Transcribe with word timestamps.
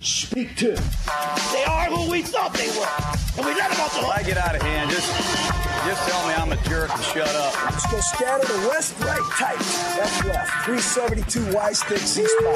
Speak 0.00 0.56
to. 0.56 0.72
They 1.52 1.64
are 1.64 1.86
who 1.86 2.10
we 2.10 2.22
thought 2.22 2.52
they 2.54 2.68
were. 2.68 2.88
And 3.36 3.46
we 3.46 3.54
let 3.54 3.70
them 3.70 3.80
off 3.80 3.92
the 3.92 4.00
hook. 4.00 4.16
I 4.16 4.22
get 4.22 4.36
out 4.36 4.54
of 4.54 4.62
hand, 4.62 4.90
just 4.90 5.08
just 5.86 6.08
tell 6.08 6.26
me 6.28 6.34
I'm 6.34 6.52
a 6.52 6.56
jerk 6.68 6.90
and 6.90 7.02
shut 7.02 7.34
up. 7.34 7.54
Let's 7.64 7.86
go 7.90 8.00
scatter 8.00 8.46
the 8.46 8.68
west, 8.68 8.94
right, 9.00 9.22
tight. 9.38 9.58
Left, 9.96 10.24
left. 10.26 10.50
372 10.66 11.54
Y 11.54 11.72
stick, 11.72 11.98
C 11.98 12.26
spot. 12.26 12.54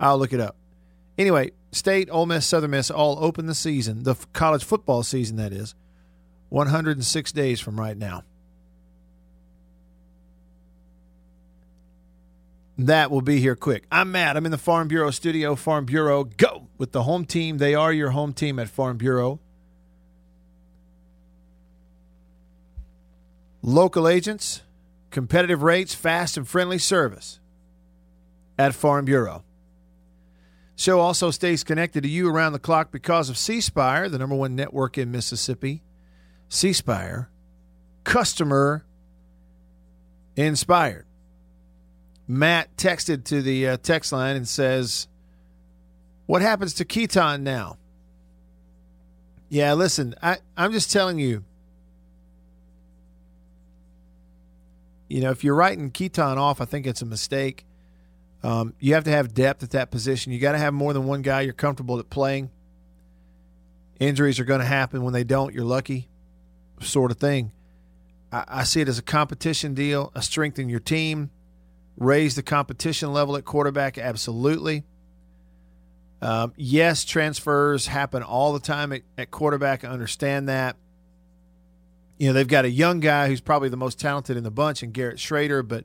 I'll 0.00 0.18
look 0.18 0.32
it 0.32 0.40
up. 0.40 0.56
Anyway, 1.16 1.52
State, 1.70 2.08
Ole 2.10 2.26
Miss, 2.26 2.46
Southern 2.46 2.72
Miss 2.72 2.90
all 2.90 3.22
open 3.22 3.46
the 3.46 3.54
season, 3.54 4.02
the 4.02 4.16
college 4.32 4.64
football 4.64 5.04
season, 5.04 5.36
that 5.36 5.52
is, 5.52 5.76
106 6.48 7.32
days 7.32 7.60
from 7.60 7.78
right 7.78 7.96
now. 7.96 8.24
That 12.76 13.12
will 13.12 13.22
be 13.22 13.38
here 13.38 13.54
quick. 13.54 13.84
I'm 13.92 14.10
Matt. 14.10 14.36
I'm 14.36 14.46
in 14.46 14.50
the 14.50 14.58
Farm 14.58 14.88
Bureau 14.88 15.12
studio. 15.12 15.54
Farm 15.54 15.84
Bureau, 15.84 16.24
go 16.24 16.63
with 16.78 16.92
the 16.92 17.04
home 17.04 17.24
team. 17.24 17.58
They 17.58 17.74
are 17.74 17.92
your 17.92 18.10
home 18.10 18.32
team 18.32 18.58
at 18.58 18.68
Farm 18.68 18.96
Bureau. 18.96 19.40
Local 23.62 24.06
agents, 24.06 24.62
competitive 25.10 25.62
rates, 25.62 25.94
fast 25.94 26.36
and 26.36 26.46
friendly 26.46 26.78
service 26.78 27.40
at 28.58 28.74
Farm 28.74 29.04
Bureau. 29.04 29.42
Show 30.76 31.00
also 31.00 31.30
stays 31.30 31.62
connected 31.62 32.02
to 32.02 32.08
you 32.08 32.28
around 32.28 32.52
the 32.52 32.58
clock 32.58 32.90
because 32.90 33.30
of 33.30 33.38
C 33.38 33.60
Spire, 33.60 34.08
the 34.08 34.18
number 34.18 34.34
one 34.34 34.56
network 34.56 34.98
in 34.98 35.10
Mississippi. 35.10 35.82
C 36.48 36.72
Spire, 36.72 37.30
customer 38.02 38.84
inspired. 40.36 41.06
Matt 42.26 42.76
texted 42.76 43.24
to 43.24 43.40
the 43.40 43.68
uh, 43.68 43.76
text 43.76 44.12
line 44.12 44.34
and 44.34 44.48
says, 44.48 45.06
What 46.26 46.42
happens 46.42 46.74
to 46.74 46.84
Keaton 46.84 47.44
now? 47.44 47.78
Yeah, 49.48 49.74
listen, 49.74 50.14
I, 50.22 50.38
I'm 50.56 50.72
just 50.72 50.90
telling 50.90 51.18
you. 51.18 51.44
You 55.08 55.20
know, 55.20 55.30
if 55.30 55.44
you're 55.44 55.54
writing 55.54 55.90
Keaton 55.90 56.38
off, 56.38 56.60
I 56.60 56.64
think 56.64 56.86
it's 56.86 57.02
a 57.02 57.06
mistake. 57.06 57.66
Um, 58.42 58.74
you 58.80 58.94
have 58.94 59.04
to 59.04 59.10
have 59.10 59.32
depth 59.32 59.62
at 59.62 59.70
that 59.70 59.90
position. 59.90 60.32
You 60.32 60.38
got 60.38 60.52
to 60.52 60.58
have 60.58 60.74
more 60.74 60.92
than 60.92 61.04
one 61.04 61.22
guy 61.22 61.42
you're 61.42 61.52
comfortable 61.52 61.98
at 61.98 62.10
playing. 62.10 62.50
Injuries 64.00 64.40
are 64.40 64.44
going 64.44 64.60
to 64.60 64.66
happen. 64.66 65.02
When 65.02 65.12
they 65.12 65.24
don't, 65.24 65.54
you're 65.54 65.64
lucky, 65.64 66.08
sort 66.80 67.10
of 67.10 67.18
thing. 67.18 67.52
I, 68.32 68.44
I 68.48 68.64
see 68.64 68.80
it 68.80 68.88
as 68.88 68.98
a 68.98 69.02
competition 69.02 69.74
deal, 69.74 70.10
a 70.14 70.22
strengthen 70.22 70.68
your 70.68 70.80
team, 70.80 71.30
raise 71.96 72.34
the 72.34 72.42
competition 72.42 73.12
level 73.12 73.36
at 73.36 73.44
quarterback. 73.44 73.96
Absolutely. 73.98 74.84
Um, 76.24 76.52
yes, 76.56 77.04
transfers 77.04 77.86
happen 77.86 78.22
all 78.22 78.52
the 78.52 78.60
time 78.60 78.92
at, 78.92 79.02
at 79.18 79.30
quarterback. 79.30 79.84
I 79.84 79.88
understand 79.88 80.48
that. 80.48 80.76
You 82.18 82.28
know, 82.28 82.32
they've 82.32 82.48
got 82.48 82.64
a 82.64 82.70
young 82.70 83.00
guy 83.00 83.28
who's 83.28 83.40
probably 83.40 83.68
the 83.68 83.76
most 83.76 83.98
talented 84.00 84.36
in 84.36 84.44
the 84.44 84.50
bunch 84.50 84.82
and 84.82 84.92
Garrett 84.92 85.18
Shrader, 85.18 85.66
but 85.66 85.84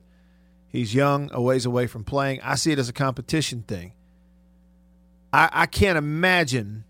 He's 0.70 0.94
young, 0.94 1.30
a 1.32 1.42
ways 1.42 1.66
away 1.66 1.88
from 1.88 2.04
playing. 2.04 2.40
I 2.42 2.54
see 2.54 2.70
it 2.70 2.78
as 2.78 2.88
a 2.88 2.92
competition 2.92 3.62
thing. 3.62 3.92
I, 5.32 5.48
I 5.52 5.66
can't 5.66 5.98
imagine 5.98 6.84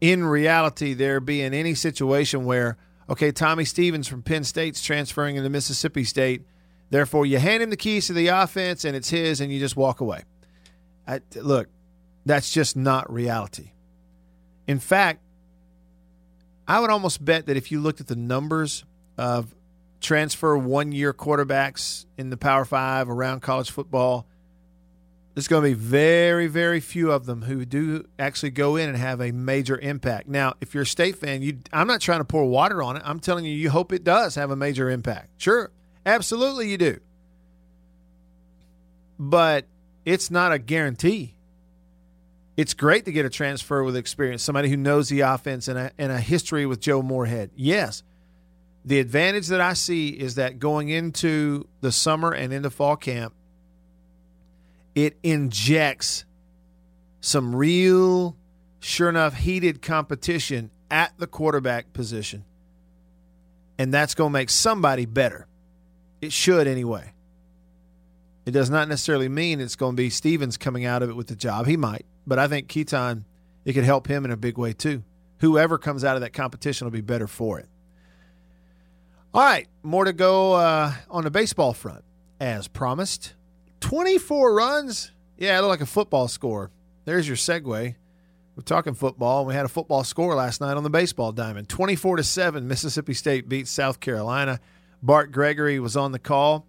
in 0.00 0.24
reality 0.24 0.94
there 0.94 1.20
being 1.20 1.52
any 1.52 1.74
situation 1.74 2.46
where, 2.46 2.78
okay, 3.10 3.30
Tommy 3.30 3.66
Stevens 3.66 4.08
from 4.08 4.22
Penn 4.22 4.42
State's 4.42 4.82
transferring 4.82 5.36
into 5.36 5.50
Mississippi 5.50 6.02
State. 6.04 6.46
Therefore, 6.88 7.26
you 7.26 7.38
hand 7.38 7.62
him 7.62 7.68
the 7.68 7.76
keys 7.76 8.06
to 8.06 8.14
the 8.14 8.28
offense 8.28 8.86
and 8.86 8.96
it's 8.96 9.10
his, 9.10 9.42
and 9.42 9.52
you 9.52 9.60
just 9.60 9.76
walk 9.76 10.00
away. 10.00 10.22
I, 11.06 11.20
look, 11.36 11.68
that's 12.24 12.52
just 12.52 12.76
not 12.76 13.12
reality. 13.12 13.72
In 14.66 14.78
fact, 14.78 15.20
I 16.68 16.80
would 16.80 16.90
almost 16.90 17.24
bet 17.24 17.46
that 17.46 17.56
if 17.56 17.72
you 17.72 17.80
looked 17.80 18.00
at 18.00 18.06
the 18.06 18.16
numbers 18.16 18.84
of 19.18 19.54
transfer 20.00 20.56
one 20.56 20.92
year 20.92 21.12
quarterbacks 21.12 22.06
in 22.16 22.30
the 22.30 22.36
Power 22.36 22.64
Five 22.64 23.08
around 23.08 23.40
college 23.40 23.70
football. 23.70 24.26
There's 25.34 25.46
going 25.46 25.62
to 25.62 25.68
be 25.68 25.74
very, 25.74 26.48
very 26.48 26.80
few 26.80 27.12
of 27.12 27.24
them 27.24 27.42
who 27.42 27.64
do 27.64 28.04
actually 28.18 28.50
go 28.50 28.76
in 28.76 28.88
and 28.88 28.98
have 28.98 29.20
a 29.20 29.30
major 29.30 29.78
impact. 29.78 30.28
Now, 30.28 30.54
if 30.60 30.74
you're 30.74 30.82
a 30.82 30.86
state 30.86 31.16
fan, 31.16 31.40
you 31.42 31.58
I'm 31.72 31.86
not 31.86 32.00
trying 32.00 32.18
to 32.18 32.24
pour 32.24 32.44
water 32.46 32.82
on 32.82 32.96
it. 32.96 33.02
I'm 33.04 33.20
telling 33.20 33.44
you, 33.44 33.52
you 33.52 33.70
hope 33.70 33.92
it 33.92 34.02
does 34.02 34.34
have 34.34 34.50
a 34.50 34.56
major 34.56 34.90
impact. 34.90 35.28
Sure, 35.40 35.70
absolutely, 36.04 36.70
you 36.70 36.78
do. 36.78 36.98
But 39.18 39.66
it's 40.04 40.30
not 40.30 40.52
a 40.52 40.58
guarantee. 40.58 41.36
It's 42.60 42.74
great 42.74 43.06
to 43.06 43.12
get 43.12 43.24
a 43.24 43.30
transfer 43.30 43.82
with 43.82 43.96
experience, 43.96 44.42
somebody 44.42 44.68
who 44.68 44.76
knows 44.76 45.08
the 45.08 45.20
offense 45.20 45.66
and 45.66 45.78
a, 45.78 45.92
and 45.96 46.12
a 46.12 46.20
history 46.20 46.66
with 46.66 46.78
Joe 46.78 47.00
Moorhead. 47.00 47.52
Yes, 47.56 48.02
the 48.84 49.00
advantage 49.00 49.46
that 49.46 49.62
I 49.62 49.72
see 49.72 50.10
is 50.10 50.34
that 50.34 50.58
going 50.58 50.90
into 50.90 51.66
the 51.80 51.90
summer 51.90 52.32
and 52.32 52.52
into 52.52 52.68
fall 52.68 52.96
camp, 52.96 53.32
it 54.94 55.16
injects 55.22 56.26
some 57.22 57.56
real, 57.56 58.36
sure 58.78 59.08
enough, 59.08 59.36
heated 59.36 59.80
competition 59.80 60.70
at 60.90 61.16
the 61.16 61.26
quarterback 61.26 61.94
position. 61.94 62.44
And 63.78 63.94
that's 63.94 64.14
going 64.14 64.32
to 64.32 64.38
make 64.38 64.50
somebody 64.50 65.06
better. 65.06 65.46
It 66.20 66.30
should 66.30 66.66
anyway. 66.66 67.14
It 68.44 68.50
does 68.50 68.68
not 68.68 68.86
necessarily 68.86 69.30
mean 69.30 69.60
it's 69.60 69.76
going 69.76 69.96
to 69.96 70.02
be 70.02 70.10
Stevens 70.10 70.58
coming 70.58 70.84
out 70.84 71.02
of 71.02 71.08
it 71.08 71.16
with 71.16 71.28
the 71.28 71.36
job. 71.36 71.66
He 71.66 71.78
might, 71.78 72.04
but 72.30 72.38
I 72.38 72.46
think 72.46 72.68
Keaton, 72.68 73.24
it 73.64 73.72
could 73.72 73.82
help 73.82 74.06
him 74.06 74.24
in 74.24 74.30
a 74.30 74.36
big 74.36 74.56
way 74.56 74.72
too. 74.72 75.02
Whoever 75.40 75.78
comes 75.78 76.04
out 76.04 76.14
of 76.14 76.22
that 76.22 76.32
competition 76.32 76.86
will 76.86 76.92
be 76.92 77.00
better 77.00 77.26
for 77.26 77.58
it. 77.58 77.68
All 79.34 79.42
right, 79.42 79.66
more 79.82 80.04
to 80.04 80.12
go 80.12 80.52
uh, 80.52 80.92
on 81.10 81.24
the 81.24 81.32
baseball 81.32 81.72
front. 81.72 82.04
As 82.38 82.68
promised, 82.68 83.34
24 83.80 84.54
runs. 84.54 85.10
Yeah, 85.38 85.58
it 85.58 85.62
looked 85.62 85.70
like 85.70 85.80
a 85.80 85.86
football 85.86 86.28
score. 86.28 86.70
There's 87.04 87.26
your 87.26 87.36
segue. 87.36 87.96
We're 88.54 88.62
talking 88.62 88.94
football. 88.94 89.44
We 89.44 89.54
had 89.54 89.64
a 89.64 89.68
football 89.68 90.04
score 90.04 90.36
last 90.36 90.60
night 90.60 90.76
on 90.76 90.84
the 90.84 90.90
baseball 90.90 91.32
diamond. 91.32 91.68
24 91.68 92.18
to 92.18 92.22
7, 92.22 92.68
Mississippi 92.68 93.12
State 93.12 93.48
beats 93.48 93.72
South 93.72 93.98
Carolina. 93.98 94.60
Bart 95.02 95.32
Gregory 95.32 95.80
was 95.80 95.96
on 95.96 96.12
the 96.12 96.20
call, 96.20 96.64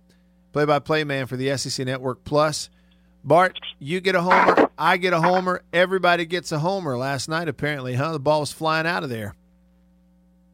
play 0.54 0.66
by 0.66 0.80
play 0.80 1.04
man 1.04 1.28
for 1.28 1.38
the 1.38 1.56
SEC 1.56 1.86
Network 1.86 2.24
Plus. 2.24 2.72
Bart, 3.23 3.59
you 3.79 4.01
get 4.01 4.15
a 4.15 4.21
homer, 4.21 4.69
I 4.77 4.97
get 4.97 5.13
a 5.13 5.21
homer, 5.21 5.62
everybody 5.71 6.25
gets 6.25 6.51
a 6.51 6.59
homer 6.59 6.97
last 6.97 7.29
night. 7.29 7.47
Apparently, 7.47 7.94
huh? 7.94 8.13
The 8.13 8.19
ball 8.19 8.39
was 8.39 8.51
flying 8.51 8.88
out 8.88 9.03
of 9.03 9.09
there. 9.09 9.35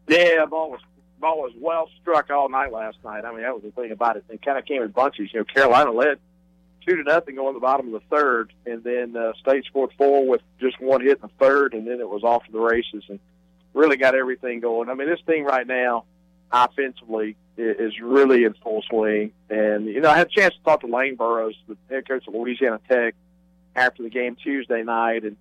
Yeah, 0.07 0.45
ball 0.49 0.71
was 0.71 0.81
ball 1.19 1.39
was 1.41 1.53
well 1.59 1.89
struck 2.01 2.29
all 2.29 2.49
night 2.49 2.71
last 2.71 2.97
night. 3.03 3.25
I 3.25 3.31
mean, 3.31 3.41
that 3.41 3.53
was 3.53 3.63
the 3.63 3.71
thing 3.71 3.91
about 3.91 4.17
it. 4.17 4.25
It 4.29 4.41
kind 4.41 4.57
of 4.57 4.65
came 4.65 4.81
in 4.81 4.89
bunches. 4.89 5.29
You 5.33 5.39
know, 5.39 5.45
Carolina 5.45 5.91
led 5.91 6.19
two 6.85 6.95
to 6.97 7.03
nothing 7.03 7.35
going 7.35 7.53
to 7.53 7.59
the 7.59 7.65
bottom 7.65 7.93
of 7.93 8.01
the 8.01 8.07
third, 8.15 8.53
and 8.65 8.83
then 8.83 9.15
uh, 9.15 9.33
State 9.41 9.65
scored 9.65 9.91
four 9.97 10.27
with 10.27 10.41
just 10.59 10.79
one 10.81 11.01
hit 11.01 11.17
in 11.17 11.21
the 11.21 11.45
third, 11.45 11.73
and 11.73 11.87
then 11.87 11.99
it 11.99 12.09
was 12.09 12.23
off 12.23 12.45
to 12.45 12.51
the 12.51 12.59
races 12.59 13.03
and 13.09 13.19
really 13.73 13.97
got 13.97 14.15
everything 14.15 14.59
going. 14.59 14.89
I 14.89 14.93
mean, 14.93 15.07
this 15.09 15.19
thing 15.25 15.43
right 15.43 15.67
now, 15.67 16.05
offensively, 16.51 17.35
is 17.57 17.99
really 17.99 18.43
in 18.43 18.53
full 18.63 18.83
swing. 18.89 19.31
And 19.49 19.85
you 19.85 20.01
know, 20.01 20.09
I 20.09 20.17
had 20.17 20.27
a 20.27 20.29
chance 20.29 20.53
to 20.53 20.63
talk 20.63 20.81
to 20.81 20.87
Lane 20.87 21.15
Burroughs, 21.15 21.55
the 21.67 21.77
head 21.89 22.07
coach 22.07 22.27
of 22.27 22.33
Louisiana 22.33 22.79
Tech, 22.87 23.15
after 23.75 24.03
the 24.03 24.09
game 24.09 24.35
Tuesday 24.35 24.83
night, 24.83 25.23
and 25.23 25.37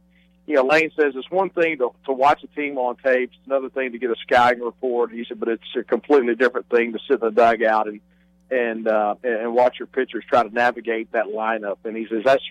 you 0.47 0.55
know, 0.55 0.63
Lane 0.63 0.93
says 0.97 1.15
it's 1.17 1.31
one 1.31 1.51
thing 1.51 1.79
to, 1.79 1.91
to 2.05 2.13
watch 2.13 2.43
a 2.45 2.47
team 2.49 2.79
on 2.79 2.97
tape, 2.97 3.31
it's 3.33 3.47
another 3.47 3.69
thing 3.69 3.93
to 3.93 3.99
get 3.99 4.11
a 4.11 4.17
scouting 4.23 4.63
report. 4.63 5.11
He 5.11 5.25
said, 5.27 5.41
but 5.41 5.49
it's 5.49 5.77
a 5.77 5.83
completely 5.83 6.37
different 6.37 6.69
thing 6.69 6.93
to 6.93 7.01
sit 7.09 7.21
in 7.21 7.29
the 7.29 7.31
dugout 7.31 7.89
and 7.89 8.01
and 8.49 8.87
uh, 8.87 9.17
and 9.25 9.55
watch 9.55 9.81
your 9.81 9.89
pitchers 9.89 10.25
try 10.29 10.45
to 10.45 10.55
navigate 10.55 11.11
that 11.13 11.27
lineup. 11.27 11.79
And 11.85 11.97
he 11.97 12.07
says 12.09 12.23
that's 12.25 12.45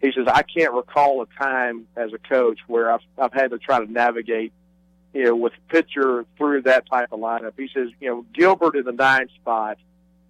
he 0.00 0.10
says 0.12 0.26
I 0.26 0.42
can't 0.42 0.74
recall 0.74 1.22
a 1.22 1.26
time 1.40 1.86
as 1.96 2.12
a 2.12 2.18
coach 2.18 2.58
where 2.66 2.90
I've 2.90 3.00
I've 3.16 3.32
had 3.32 3.50
to 3.52 3.58
try 3.58 3.84
to 3.84 3.90
navigate 3.90 4.52
you 5.18 5.24
know 5.24 5.36
with 5.36 5.52
pitcher 5.68 6.24
through 6.36 6.62
that 6.62 6.88
type 6.88 7.08
of 7.12 7.18
lineup. 7.18 7.52
He 7.56 7.68
says 7.74 7.88
you 8.00 8.08
know 8.08 8.24
Gilbert 8.32 8.76
in 8.76 8.84
the 8.84 8.92
nine 8.92 9.28
spot 9.40 9.78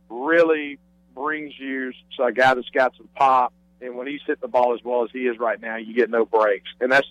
really 0.08 0.78
brings 1.14 1.52
you 1.58 1.92
a 2.18 2.32
guy 2.32 2.54
that's 2.54 2.70
got 2.70 2.96
some 2.96 3.08
pop 3.14 3.52
and 3.80 3.96
when 3.96 4.06
he's 4.06 4.20
hitting 4.26 4.40
the 4.40 4.48
ball 4.48 4.74
as 4.74 4.80
well 4.82 5.04
as 5.04 5.10
he 5.12 5.20
is 5.20 5.38
right 5.38 5.60
now, 5.60 5.76
you 5.76 5.94
get 5.94 6.10
no 6.10 6.24
breaks, 6.24 6.68
and 6.80 6.90
that's 6.90 7.06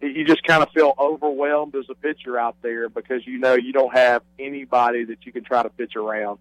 you 0.00 0.24
just 0.24 0.42
kind 0.42 0.64
of 0.64 0.70
feel 0.70 0.94
overwhelmed 0.98 1.76
as 1.76 1.84
a 1.88 1.94
pitcher 1.94 2.36
out 2.36 2.56
there 2.60 2.88
because 2.88 3.24
you 3.24 3.38
know 3.38 3.54
you 3.54 3.72
don't 3.72 3.94
have 3.94 4.22
anybody 4.38 5.04
that 5.04 5.24
you 5.24 5.30
can 5.30 5.44
try 5.44 5.62
to 5.62 5.70
pitch 5.70 5.94
around, 5.94 6.38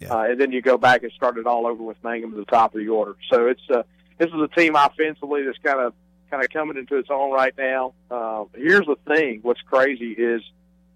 yeah. 0.00 0.12
uh, 0.12 0.24
and 0.24 0.40
then 0.40 0.50
you 0.50 0.60
go 0.60 0.76
back 0.76 1.04
and 1.04 1.12
start 1.12 1.38
it 1.38 1.46
all 1.46 1.66
over 1.66 1.82
with 1.82 1.96
Mangum 2.02 2.32
at 2.32 2.36
the 2.36 2.44
top 2.44 2.74
of 2.74 2.80
the 2.80 2.88
order. 2.88 3.16
So 3.30 3.46
it's 3.46 3.62
uh, 3.70 3.84
this 4.18 4.28
is 4.28 4.34
a 4.34 4.48
team 4.48 4.74
offensively 4.74 5.44
that's 5.44 5.58
kind 5.58 5.78
of 5.78 5.94
kind 6.30 6.44
of 6.44 6.50
coming 6.50 6.76
into 6.76 6.96
its 6.96 7.08
own 7.10 7.32
right 7.32 7.54
now. 7.56 7.94
Uh, 8.10 8.44
here's 8.54 8.86
the 8.86 8.96
thing: 9.06 9.40
what's 9.42 9.60
crazy 9.62 10.12
is 10.12 10.42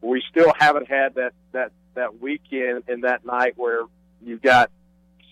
we 0.01 0.23
still 0.31 0.53
haven't 0.59 0.89
had 0.89 1.15
that 1.15 1.33
that 1.53 1.73
that 1.95 2.21
weekend 2.21 2.85
and 2.89 3.05
that 3.05 3.25
night 3.25 3.55
where 3.57 3.81
you've 4.25 4.43
got 4.43 4.71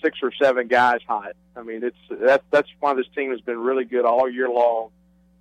six 0.03 0.19
or 0.23 0.33
seven 0.41 0.69
guys 0.69 1.01
hot. 1.07 1.33
I 1.57 1.63
mean, 1.63 1.83
it's 1.85 1.97
that's 2.11 2.45
that's 2.51 2.69
why 2.81 2.95
this 2.95 3.07
team 3.15 3.31
has 3.31 3.41
been 3.41 3.59
really 3.59 3.85
good 3.85 4.05
all 4.05 4.29
year 4.29 4.49
long 4.49 4.91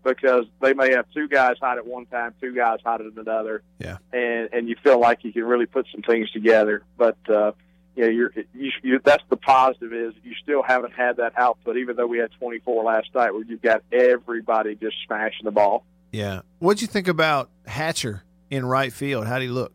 because 0.04 0.46
they 0.62 0.74
may 0.74 0.92
have 0.92 1.06
two 1.14 1.28
guys 1.28 1.56
hot 1.60 1.78
at 1.78 1.86
one 1.86 2.06
time, 2.06 2.34
two 2.40 2.54
guys 2.54 2.80
hot 2.86 3.02
at 3.02 3.14
another. 3.14 3.64
Yeah, 3.80 3.98
and 4.14 4.50
and 4.54 4.70
you 4.70 4.76
feel 4.82 5.00
like 5.00 5.24
you 5.24 5.34
can 5.34 5.44
really 5.44 5.66
put 5.66 5.88
some 5.92 6.02
things 6.02 6.32
together. 6.32 6.84
But 6.98 7.18
uh, 7.30 7.52
you 7.96 8.04
know, 8.04 8.10
you're 8.10 8.32
you, 8.54 8.72
you 8.84 9.00
that's 9.04 9.24
the 9.30 9.38
positive 9.38 9.94
is 9.94 10.14
you 10.24 10.34
still 10.42 10.62
haven't 10.62 10.94
had 10.94 11.18
that 11.18 11.38
output, 11.38 11.78
even 11.78 11.96
though 11.96 12.08
we 12.08 12.18
had 12.18 12.32
24 12.40 12.84
last 12.84 13.08
night, 13.16 13.34
where 13.34 13.44
you've 13.44 13.62
got 13.62 13.84
everybody 13.92 14.76
just 14.76 14.96
smashing 15.06 15.46
the 15.46 15.52
ball. 15.52 15.86
Yeah, 16.12 16.42
what'd 16.60 16.82
you 16.82 16.88
think 16.88 17.08
about 17.08 17.50
Hatcher 17.66 18.24
in 18.50 18.66
right 18.66 18.92
field? 18.92 19.28
How 19.28 19.40
did 19.40 19.46
he 19.46 19.52
look? 19.52 19.74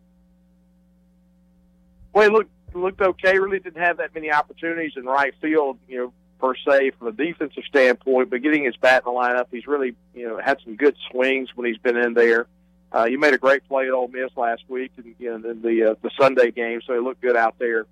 Well, 2.12 2.24
he 2.24 2.30
looked 2.30 2.50
looked 2.74 3.00
okay. 3.00 3.38
Really 3.38 3.58
didn't 3.58 3.82
have 3.82 3.98
that 3.98 4.14
many 4.14 4.30
opportunities 4.30 4.92
in 4.96 5.04
right 5.04 5.34
field, 5.40 5.78
you 5.88 5.98
know, 5.98 6.12
per 6.38 6.54
se 6.56 6.92
from 6.98 7.08
a 7.08 7.12
defensive 7.12 7.64
standpoint. 7.68 8.30
But 8.30 8.42
getting 8.42 8.64
his 8.64 8.76
bat 8.76 9.02
in 9.06 9.12
the 9.12 9.18
lineup, 9.18 9.46
he's 9.50 9.66
really, 9.66 9.94
you 10.14 10.28
know, 10.28 10.38
had 10.38 10.58
some 10.64 10.76
good 10.76 10.96
swings 11.10 11.48
when 11.54 11.66
he's 11.66 11.78
been 11.78 11.96
in 11.96 12.14
there. 12.14 12.46
Uh, 12.92 13.06
he 13.06 13.16
made 13.16 13.34
a 13.34 13.38
great 13.38 13.66
play 13.68 13.86
at 13.86 13.92
Ole 13.92 14.08
Miss 14.08 14.30
last 14.36 14.62
week, 14.68 14.90
and 14.96 15.14
you 15.18 15.30
know, 15.30 15.50
in 15.50 15.62
the 15.62 15.90
uh, 15.90 15.94
the 16.02 16.10
Sunday 16.18 16.50
game, 16.50 16.80
so 16.86 16.92
he 16.92 17.00
looked 17.00 17.20
good 17.20 17.36
out 17.36 17.56
there. 17.58 17.86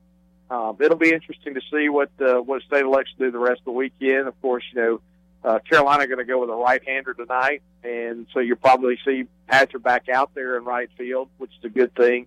Um, 0.51 0.77
it'll 0.81 0.97
be 0.97 1.13
interesting 1.13 1.55
to 1.55 1.61
see 1.71 1.89
what 1.89 2.11
uh, 2.21 2.41
what 2.41 2.63
state 2.63 2.85
elects 2.85 3.13
do 3.19 3.31
the 3.31 3.39
rest 3.39 3.61
of 3.61 3.67
the 3.67 3.73
weekend. 3.73 4.29
Of 4.29 4.41
course, 4.41 4.65
you 4.73 4.81
know, 4.81 5.01
uh, 5.45 5.59
Carolina 5.61 6.07
going 6.07 6.19
to 6.19 6.25
go 6.25 6.41
with 6.41 6.51
a 6.51 6.55
right-hander 6.55 7.15
tonight, 7.15 7.63
and 7.85 8.27
so 8.33 8.41
you'll 8.41 8.57
probably 8.57 8.99
see 9.05 9.27
Hatcher 9.47 9.79
back 9.79 10.09
out 10.09 10.35
there 10.35 10.57
in 10.57 10.65
right 10.65 10.89
field, 10.97 11.29
which 11.39 11.51
is 11.59 11.65
a 11.65 11.69
good 11.69 11.95
thing. 11.95 12.27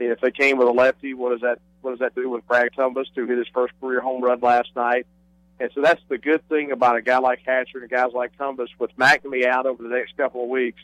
If 0.00 0.20
they 0.20 0.32
came 0.32 0.58
with 0.58 0.68
a 0.68 0.72
lefty, 0.72 1.14
what 1.14 1.30
does 1.30 1.42
that 1.42 1.60
what 1.82 1.92
does 1.92 2.00
that 2.00 2.14
do 2.14 2.28
with 2.30 2.46
Brad 2.46 2.74
Cumbest, 2.74 3.10
who 3.14 3.26
hit 3.26 3.38
his 3.38 3.48
first 3.48 3.74
career 3.80 4.00
home 4.00 4.22
run 4.22 4.40
last 4.40 4.70
night? 4.74 5.06
And 5.60 5.70
so 5.74 5.82
that's 5.82 6.00
the 6.08 6.18
good 6.18 6.46
thing 6.48 6.72
about 6.72 6.96
a 6.96 7.02
guy 7.02 7.18
like 7.18 7.40
Hatcher 7.44 7.78
and 7.78 7.90
guys 7.90 8.12
like 8.12 8.36
Cumbest 8.36 8.72
with 8.80 8.96
MacNamee 8.96 9.46
out 9.46 9.66
over 9.66 9.82
the 9.82 9.90
next 9.90 10.16
couple 10.16 10.42
of 10.42 10.48
weeks. 10.48 10.80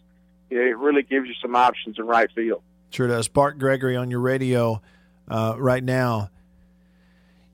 You 0.50 0.58
know, 0.58 0.64
it 0.64 0.78
really 0.78 1.02
gives 1.02 1.26
you 1.26 1.34
some 1.42 1.56
options 1.56 1.98
in 1.98 2.06
right 2.06 2.30
field. 2.32 2.62
Sure 2.90 3.08
does. 3.08 3.26
Bart 3.28 3.58
Gregory 3.58 3.96
on 3.96 4.10
your 4.10 4.20
radio 4.20 4.80
uh, 5.26 5.54
right 5.58 5.82
now. 5.82 6.30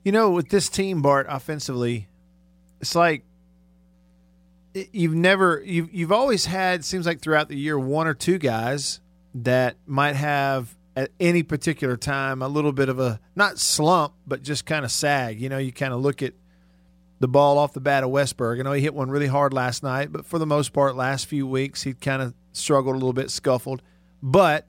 You 0.05 0.11
know, 0.11 0.29
with 0.29 0.49
this 0.49 0.69
team, 0.69 1.01
Bart, 1.01 1.25
offensively, 1.27 2.07
it's 2.79 2.93
like 2.93 3.25
you've 4.73 5.15
never 5.15 5.63
you've 5.65 5.91
you've 5.91 6.11
always 6.11 6.45
had 6.45 6.85
seems 6.85 7.07
like 7.07 7.21
throughout 7.21 7.49
the 7.49 7.57
year 7.57 7.79
one 7.79 8.05
or 8.05 8.13
two 8.13 8.37
guys 8.37 8.99
that 9.33 9.77
might 9.87 10.15
have 10.15 10.75
at 10.95 11.09
any 11.19 11.41
particular 11.41 11.97
time 11.97 12.43
a 12.43 12.47
little 12.47 12.71
bit 12.71 12.87
of 12.87 12.99
a 12.99 13.19
not 13.35 13.57
slump, 13.57 14.13
but 14.27 14.43
just 14.43 14.67
kind 14.67 14.85
of 14.85 14.91
sag. 14.91 15.41
You 15.41 15.49
know, 15.49 15.57
you 15.57 15.71
kind 15.71 15.91
of 15.91 16.01
look 16.01 16.21
at 16.21 16.33
the 17.19 17.27
ball 17.27 17.57
off 17.57 17.73
the 17.73 17.81
bat 17.81 18.03
of 18.03 18.11
Westburg. 18.11 18.59
I 18.59 18.61
know 18.61 18.73
he 18.73 18.81
hit 18.83 18.93
one 18.93 19.09
really 19.09 19.25
hard 19.25 19.53
last 19.53 19.81
night, 19.81 20.11
but 20.11 20.27
for 20.27 20.37
the 20.37 20.45
most 20.45 20.71
part, 20.71 20.95
last 20.95 21.25
few 21.25 21.47
weeks 21.47 21.81
he 21.81 21.95
kind 21.95 22.21
of 22.21 22.35
struggled 22.53 22.93
a 22.93 22.99
little 22.99 23.11
bit, 23.11 23.31
scuffled. 23.31 23.81
But 24.21 24.67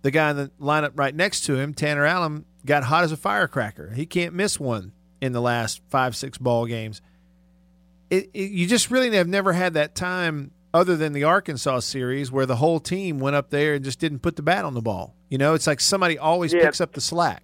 the 0.00 0.10
guy 0.10 0.30
in 0.30 0.36
the 0.38 0.50
lineup 0.58 0.92
right 0.94 1.14
next 1.14 1.42
to 1.42 1.56
him, 1.56 1.74
Tanner 1.74 2.06
Allen, 2.06 2.46
got 2.66 2.84
hot 2.84 3.04
as 3.04 3.12
a 3.12 3.16
firecracker. 3.16 3.90
He 3.90 4.06
can't 4.06 4.34
miss 4.34 4.58
one 4.58 4.92
in 5.20 5.32
the 5.32 5.40
last 5.40 5.80
five, 5.88 6.16
six 6.16 6.38
ball 6.38 6.66
games. 6.66 7.00
It, 8.10 8.30
it, 8.34 8.50
you 8.50 8.66
just 8.66 8.90
really 8.90 9.14
have 9.16 9.28
never 9.28 9.52
had 9.52 9.74
that 9.74 9.94
time 9.94 10.50
other 10.72 10.96
than 10.96 11.12
the 11.12 11.24
Arkansas 11.24 11.80
series 11.80 12.30
where 12.30 12.46
the 12.46 12.56
whole 12.56 12.80
team 12.80 13.18
went 13.18 13.36
up 13.36 13.50
there 13.50 13.74
and 13.74 13.84
just 13.84 13.98
didn't 13.98 14.20
put 14.20 14.36
the 14.36 14.42
bat 14.42 14.64
on 14.64 14.74
the 14.74 14.80
ball. 14.80 15.14
You 15.28 15.38
know, 15.38 15.54
it's 15.54 15.66
like 15.66 15.80
somebody 15.80 16.18
always 16.18 16.52
yeah. 16.52 16.64
picks 16.64 16.80
up 16.80 16.92
the 16.92 17.00
slack. 17.00 17.42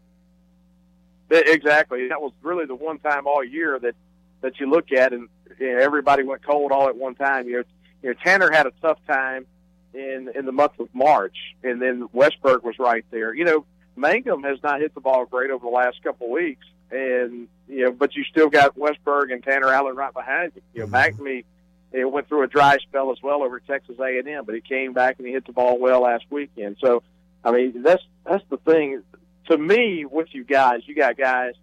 Exactly. 1.30 2.08
That 2.08 2.20
was 2.20 2.32
really 2.42 2.66
the 2.66 2.74
one 2.74 2.98
time 2.98 3.26
all 3.26 3.42
year 3.44 3.78
that 3.80 3.94
that 4.42 4.60
you 4.60 4.70
look 4.70 4.92
at, 4.92 5.12
and 5.12 5.28
you 5.58 5.72
know, 5.72 5.82
everybody 5.82 6.22
went 6.22 6.44
cold 6.44 6.70
all 6.70 6.88
at 6.88 6.96
one 6.96 7.16
time. 7.16 7.48
You 7.48 7.58
know, 7.58 7.62
you 8.02 8.08
know, 8.10 8.14
Tanner 8.22 8.50
had 8.52 8.66
a 8.66 8.72
tough 8.80 8.98
time 9.08 9.46
in 9.92 10.30
in 10.34 10.46
the 10.46 10.52
month 10.52 10.78
of 10.78 10.88
March, 10.94 11.36
and 11.64 11.82
then 11.82 12.06
Westburg 12.14 12.62
was 12.62 12.78
right 12.78 13.04
there. 13.10 13.34
You 13.34 13.44
know, 13.44 13.64
Mangum 13.96 14.42
has 14.42 14.58
not 14.62 14.80
hit 14.80 14.94
the 14.94 15.00
ball 15.00 15.24
great 15.24 15.50
over 15.50 15.64
the 15.64 15.72
last 15.72 16.02
couple 16.02 16.26
of 16.26 16.32
weeks, 16.32 16.66
and 16.90 17.48
you 17.68 17.84
know, 17.84 17.92
but 17.92 18.14
you 18.14 18.24
still 18.24 18.48
got 18.48 18.76
Westburg 18.76 19.32
and 19.32 19.42
Tanner 19.42 19.68
Allen 19.68 19.96
right 19.96 20.12
behind 20.12 20.52
you. 20.54 20.62
You 20.74 20.80
know, 20.80 20.86
mm-hmm. 20.86 21.22
MacNamee 21.22 21.44
it 21.92 22.04
went 22.04 22.28
through 22.28 22.42
a 22.42 22.46
dry 22.46 22.76
spell 22.78 23.10
as 23.10 23.18
well 23.22 23.42
over 23.42 23.60
Texas 23.60 23.96
A&M, 23.98 24.44
but 24.44 24.54
he 24.54 24.60
came 24.60 24.92
back 24.92 25.16
and 25.18 25.26
he 25.26 25.32
hit 25.32 25.46
the 25.46 25.52
ball 25.52 25.78
well 25.78 26.02
last 26.02 26.24
weekend. 26.30 26.76
So, 26.80 27.02
I 27.44 27.52
mean, 27.52 27.82
that's 27.82 28.02
that's 28.24 28.44
the 28.50 28.58
thing. 28.58 29.02
To 29.46 29.56
me, 29.56 30.04
with 30.04 30.28
you 30.32 30.44
guys, 30.44 30.80
you 30.86 30.94
got 30.94 31.16
guys 31.16 31.54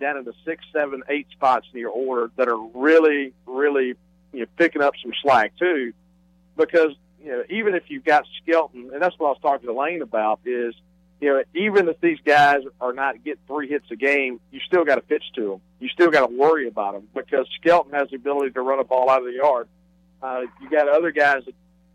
down 0.00 0.16
in 0.16 0.24
the 0.24 0.32
six, 0.44 0.64
seven, 0.72 1.02
eight 1.08 1.28
spots 1.30 1.66
in 1.72 1.80
your 1.80 1.90
order 1.90 2.30
that 2.36 2.48
are 2.48 2.58
really, 2.74 3.32
really, 3.46 3.94
you 4.32 4.40
know, 4.40 4.46
picking 4.56 4.82
up 4.82 4.94
some 5.02 5.12
slack 5.22 5.52
too, 5.58 5.92
because 6.56 6.92
you 7.22 7.30
know, 7.30 7.42
even 7.50 7.74
if 7.74 7.84
you've 7.88 8.04
got 8.04 8.24
Skelton, 8.42 8.90
and 8.92 9.02
that's 9.02 9.18
what 9.18 9.28
I 9.28 9.30
was 9.30 9.40
talking 9.42 9.66
to 9.66 9.74
Lane 9.74 10.02
about, 10.02 10.40
is 10.44 10.74
you 11.20 11.28
know, 11.28 11.42
even 11.54 11.88
if 11.88 12.00
these 12.00 12.18
guys 12.24 12.62
are 12.80 12.92
not 12.92 13.24
getting 13.24 13.40
three 13.46 13.68
hits 13.68 13.86
a 13.90 13.96
game, 13.96 14.40
you 14.50 14.60
still 14.60 14.84
got 14.84 14.96
to 14.96 15.00
pitch 15.00 15.24
to 15.36 15.50
them. 15.50 15.60
You 15.80 15.88
still 15.88 16.10
got 16.10 16.28
to 16.28 16.34
worry 16.34 16.68
about 16.68 16.94
them 16.94 17.08
because 17.14 17.46
Skelton 17.60 17.92
has 17.92 18.10
the 18.10 18.16
ability 18.16 18.50
to 18.52 18.60
run 18.60 18.80
a 18.80 18.84
ball 18.84 19.08
out 19.08 19.20
of 19.20 19.26
the 19.26 19.32
yard. 19.32 19.68
Uh, 20.22 20.42
you 20.60 20.68
got 20.70 20.88
other 20.88 21.12
guys 21.12 21.44
that, 21.46 21.54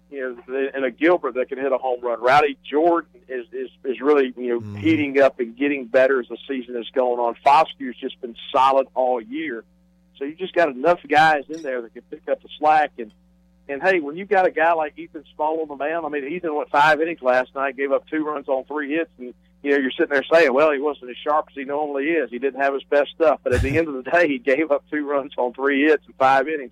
you 0.10 0.44
know, 0.48 0.70
and 0.74 0.84
a 0.84 0.92
Gilbert 0.92 1.36
that 1.36 1.50
can 1.50 1.58
hit 1.58 1.72
a 1.72 1.78
home 1.78 2.02
run. 2.02 2.22
Rowdy 2.22 2.58
Jordan 2.64 3.10
is 3.28 3.46
is 3.54 3.70
is 3.86 4.02
really 4.02 4.34
you 4.36 4.50
know 4.50 4.60
mm. 4.60 4.78
heating 4.78 5.20
up 5.22 5.40
and 5.40 5.56
getting 5.56 5.86
better 5.86 6.20
as 6.20 6.28
the 6.28 6.38
season 6.48 6.76
is 6.78 6.90
going 6.94 7.20
on. 7.20 7.36
Foscue's 7.46 7.96
just 7.96 8.20
been 8.22 8.36
solid 8.52 8.88
all 8.94 9.22
year, 9.22 9.64
so 10.18 10.26
you 10.26 10.36
just 10.36 10.54
got 10.54 10.70
enough 10.70 11.00
guys 11.08 11.44
in 11.48 11.62
there 11.62 11.82
that 11.82 11.94
can 11.94 12.04
pick 12.04 12.28
up 12.28 12.42
the 12.42 12.50
slack 12.60 12.92
and 12.98 13.12
and 13.70 13.82
hey, 13.82 14.00
when 14.00 14.18
you've 14.18 14.30
got 14.30 14.46
a 14.46 14.52
guy 14.52 14.74
like 14.74 14.98
Ethan 14.98 15.24
Small 15.36 15.62
on 15.62 15.68
the 15.68 15.76
mound, 15.76 16.06
I 16.06 16.10
mean, 16.10 16.28
Ethan 16.28 16.56
went 16.56 16.70
five 16.70 17.02
innings 17.02 17.22
last 17.22 17.54
night, 17.56 17.78
gave 17.78 17.92
up 17.92 18.08
two 18.08 18.26
runs 18.26 18.48
on 18.48 18.66
three 18.66 18.92
hits, 18.92 19.12
and 19.18 19.34
you 19.64 19.72
know 19.72 19.78
you're 19.78 19.92
sitting 19.92 20.10
there 20.12 20.24
saying, 20.32 20.54
well, 20.54 20.72
he 20.72 20.80
wasn't 20.80 21.12
as 21.12 21.18
sharp 21.18 21.48
as 21.50 21.56
he 21.56 21.64
normally 21.64 22.06
is. 22.06 22.30
He 22.30 22.40
didn't 22.40 22.62
have 22.62 22.74
his 22.74 22.84
best 22.84 23.12
stuff, 23.16 23.40
but 23.44 23.54
at 23.54 23.62
the 23.62 23.78
end 23.78 23.88
of 23.88 24.04
the 24.04 24.04
day, 24.12 24.28
he 24.28 24.40
gave 24.40 24.72
up 24.72 24.84
two 24.90 25.08
runs 25.08 25.34
on 25.38 25.54
three 25.54 25.84
hits 25.84 26.06
in 26.08 26.14
five 26.14 26.48
innings. 26.48 26.72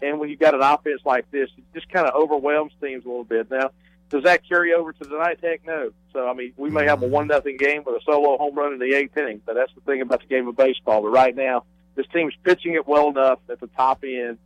And 0.00 0.20
when 0.20 0.30
you've 0.30 0.38
got 0.38 0.54
an 0.54 0.62
offense 0.62 1.02
like 1.04 1.30
this, 1.30 1.50
it 1.56 1.64
just 1.74 1.88
kind 1.90 2.06
of 2.06 2.14
overwhelms 2.14 2.72
teams 2.80 3.04
a 3.04 3.08
little 3.08 3.24
bit. 3.24 3.50
Now, 3.50 3.70
does 4.10 4.22
that 4.24 4.48
carry 4.48 4.72
over 4.72 4.92
to 4.92 5.04
tonight? 5.04 5.38
Heck, 5.42 5.66
no. 5.66 5.90
So 6.12 6.28
I 6.28 6.34
mean, 6.34 6.52
we 6.56 6.70
may 6.70 6.84
have 6.84 7.02
a 7.02 7.06
mm-hmm. 7.06 7.14
one 7.14 7.26
nothing 7.26 7.56
game 7.56 7.82
with 7.84 7.96
a 7.96 8.04
solo 8.04 8.38
home 8.38 8.54
run 8.54 8.72
in 8.72 8.78
the 8.78 8.94
eighth 8.96 9.16
inning, 9.16 9.42
but 9.44 9.54
that's 9.54 9.72
the 9.74 9.80
thing 9.82 10.00
about 10.00 10.20
the 10.20 10.26
game 10.28 10.48
of 10.48 10.56
baseball. 10.56 11.02
But 11.02 11.08
right 11.08 11.34
now, 11.34 11.64
this 11.94 12.06
team's 12.12 12.34
pitching 12.44 12.74
it 12.74 12.86
well 12.86 13.08
enough 13.08 13.40
at 13.50 13.60
the 13.60 13.66
top 13.66 14.04
end, 14.04 14.38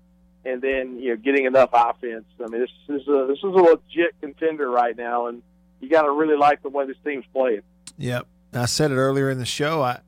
and 0.44 0.60
then 0.60 0.98
you 0.98 1.10
know 1.10 1.16
getting 1.16 1.46
enough 1.46 1.70
offense. 1.72 2.24
I 2.42 2.48
mean, 2.48 2.60
this 2.60 2.70
is 2.88 3.06
a 3.08 3.26
this 3.28 3.38
is 3.38 3.44
a 3.44 3.46
legit 3.46 4.20
contender 4.20 4.70
right 4.70 4.96
now, 4.96 5.26
and 5.26 5.42
you 5.80 5.88
got 5.88 6.02
to 6.02 6.10
really 6.10 6.36
like 6.36 6.62
the 6.62 6.68
way 6.68 6.86
this 6.86 6.96
team's 7.04 7.24
playing. 7.32 7.62
Yep, 7.98 8.26
I 8.52 8.66
said 8.66 8.90
it 8.90 8.96
earlier 8.96 9.30
in 9.30 9.38
the 9.38 9.46
show. 9.46 9.82
I, 9.82 10.00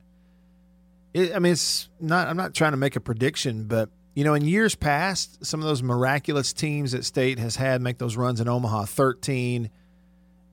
it, 1.12 1.34
I 1.34 1.38
mean, 1.38 1.52
it's 1.52 1.88
not. 2.00 2.28
I'm 2.28 2.36
not 2.36 2.54
trying 2.54 2.72
to 2.72 2.76
make 2.76 2.96
a 2.96 3.00
prediction, 3.00 3.64
but 3.64 3.90
you 4.14 4.24
know, 4.24 4.34
in 4.34 4.44
years 4.44 4.74
past, 4.74 5.44
some 5.44 5.60
of 5.60 5.66
those 5.66 5.82
miraculous 5.82 6.52
teams 6.52 6.92
that 6.92 7.04
State 7.04 7.38
has 7.38 7.56
had 7.56 7.80
make 7.80 7.98
those 7.98 8.16
runs 8.16 8.40
in 8.40 8.48
Omaha, 8.48 8.84
13 8.84 9.70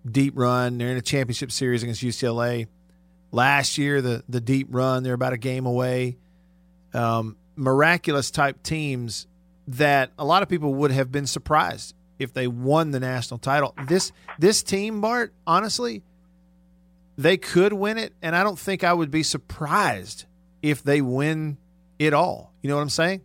deep 0.09 0.33
run. 0.35 0.77
They're 0.77 0.89
in 0.89 0.97
a 0.97 1.01
championship 1.01 1.51
series 1.51 1.83
against 1.83 2.01
UCLA. 2.01 2.67
Last 3.31 3.77
year, 3.77 4.01
the 4.01 4.23
the 4.29 4.41
deep 4.41 4.67
run, 4.69 5.03
they're 5.03 5.13
about 5.13 5.33
a 5.33 5.37
game 5.37 5.65
away. 5.65 6.17
Um, 6.93 7.37
miraculous 7.55 8.31
type 8.31 8.61
teams 8.63 9.27
that 9.67 10.11
a 10.17 10.25
lot 10.25 10.43
of 10.43 10.49
people 10.49 10.73
would 10.75 10.91
have 10.91 11.11
been 11.11 11.27
surprised 11.27 11.93
if 12.19 12.33
they 12.33 12.47
won 12.47 12.91
the 12.91 12.99
national 12.99 13.39
title. 13.39 13.75
This 13.87 14.11
this 14.39 14.63
team, 14.63 15.01
Bart, 15.01 15.33
honestly, 15.45 16.03
they 17.17 17.37
could 17.37 17.73
win 17.73 17.97
it, 17.97 18.13
and 18.21 18.35
I 18.35 18.43
don't 18.43 18.59
think 18.59 18.83
I 18.83 18.93
would 18.93 19.11
be 19.11 19.23
surprised 19.23 20.25
if 20.61 20.83
they 20.83 21.01
win 21.01 21.57
it 21.99 22.13
all. 22.13 22.53
You 22.61 22.69
know 22.69 22.75
what 22.75 22.83
I'm 22.83 22.89
saying? 22.89 23.21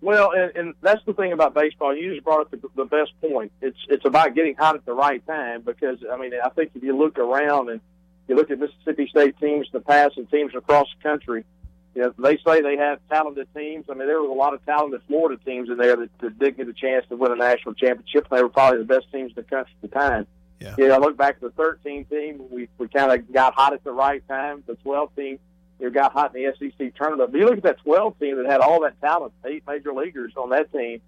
Well, 0.00 0.32
and, 0.32 0.56
and 0.56 0.74
that's 0.82 1.00
the 1.06 1.12
thing 1.14 1.32
about 1.32 1.54
baseball. 1.54 1.96
You 1.96 2.12
just 2.12 2.24
brought 2.24 2.40
up 2.40 2.50
the, 2.50 2.60
the 2.74 2.84
best 2.84 3.12
point. 3.20 3.52
It's 3.60 3.78
it's 3.88 4.04
about 4.04 4.34
getting 4.34 4.56
hot 4.56 4.74
at 4.74 4.84
the 4.84 4.92
right 4.92 5.24
time 5.26 5.62
because 5.62 5.98
I 6.12 6.16
mean 6.16 6.32
I 6.44 6.48
think 6.50 6.72
if 6.74 6.82
you 6.82 6.96
look 6.96 7.18
around 7.18 7.70
and 7.70 7.80
you 8.26 8.34
look 8.34 8.50
at 8.50 8.58
Mississippi 8.58 9.06
State 9.08 9.38
teams 9.38 9.68
in 9.72 9.78
the 9.78 9.84
past 9.84 10.16
and 10.16 10.28
teams 10.28 10.54
across 10.56 10.88
the 10.96 11.08
country, 11.08 11.44
you 11.94 12.02
know, 12.02 12.14
they 12.18 12.38
say 12.38 12.62
they 12.62 12.76
have 12.76 13.00
talented 13.10 13.48
teams. 13.54 13.86
I 13.90 13.94
mean, 13.94 14.06
there 14.06 14.20
was 14.20 14.30
a 14.30 14.34
lot 14.34 14.54
of 14.54 14.64
talented 14.64 15.02
Florida 15.06 15.40
teams 15.44 15.68
in 15.68 15.76
there 15.76 15.96
that, 15.96 16.18
that 16.20 16.38
did 16.38 16.56
get 16.56 16.68
a 16.68 16.72
chance 16.72 17.04
to 17.10 17.16
win 17.16 17.32
a 17.32 17.36
national 17.36 17.74
championship. 17.74 18.28
They 18.30 18.42
were 18.42 18.48
probably 18.48 18.78
the 18.78 18.84
best 18.84 19.12
teams 19.12 19.30
in 19.30 19.34
the 19.36 19.42
country 19.42 19.74
at 19.82 19.90
the 19.90 19.96
time. 19.96 20.26
Yeah. 20.60 20.74
You 20.78 20.88
know, 20.88 20.94
I 20.94 20.98
look 20.98 21.16
back 21.16 21.34
at 21.36 21.40
the 21.40 21.50
13 21.50 22.04
team. 22.06 22.44
We 22.50 22.68
we 22.78 22.88
kind 22.88 23.12
of 23.12 23.32
got 23.32 23.54
hot 23.54 23.72
at 23.72 23.84
the 23.84 23.92
right 23.92 24.26
time. 24.28 24.62
The 24.66 24.76
12 24.76 25.16
team 25.16 25.38
you 25.82 25.90
got 25.90 26.12
hot 26.12 26.34
in 26.34 26.44
the 26.44 26.52
SEC 26.70 26.94
tournament. 26.94 27.32
But 27.32 27.38
you 27.38 27.44
look 27.44 27.56
at 27.56 27.64
that 27.64 27.78
12 27.80 28.18
team 28.20 28.36
that 28.36 28.46
had 28.46 28.60
all 28.60 28.82
that 28.82 29.00
talent, 29.00 29.32
eight 29.44 29.64
major 29.66 29.92
leaguers 29.92 30.32
on 30.36 30.50
that 30.50 30.72
team, 30.72 31.00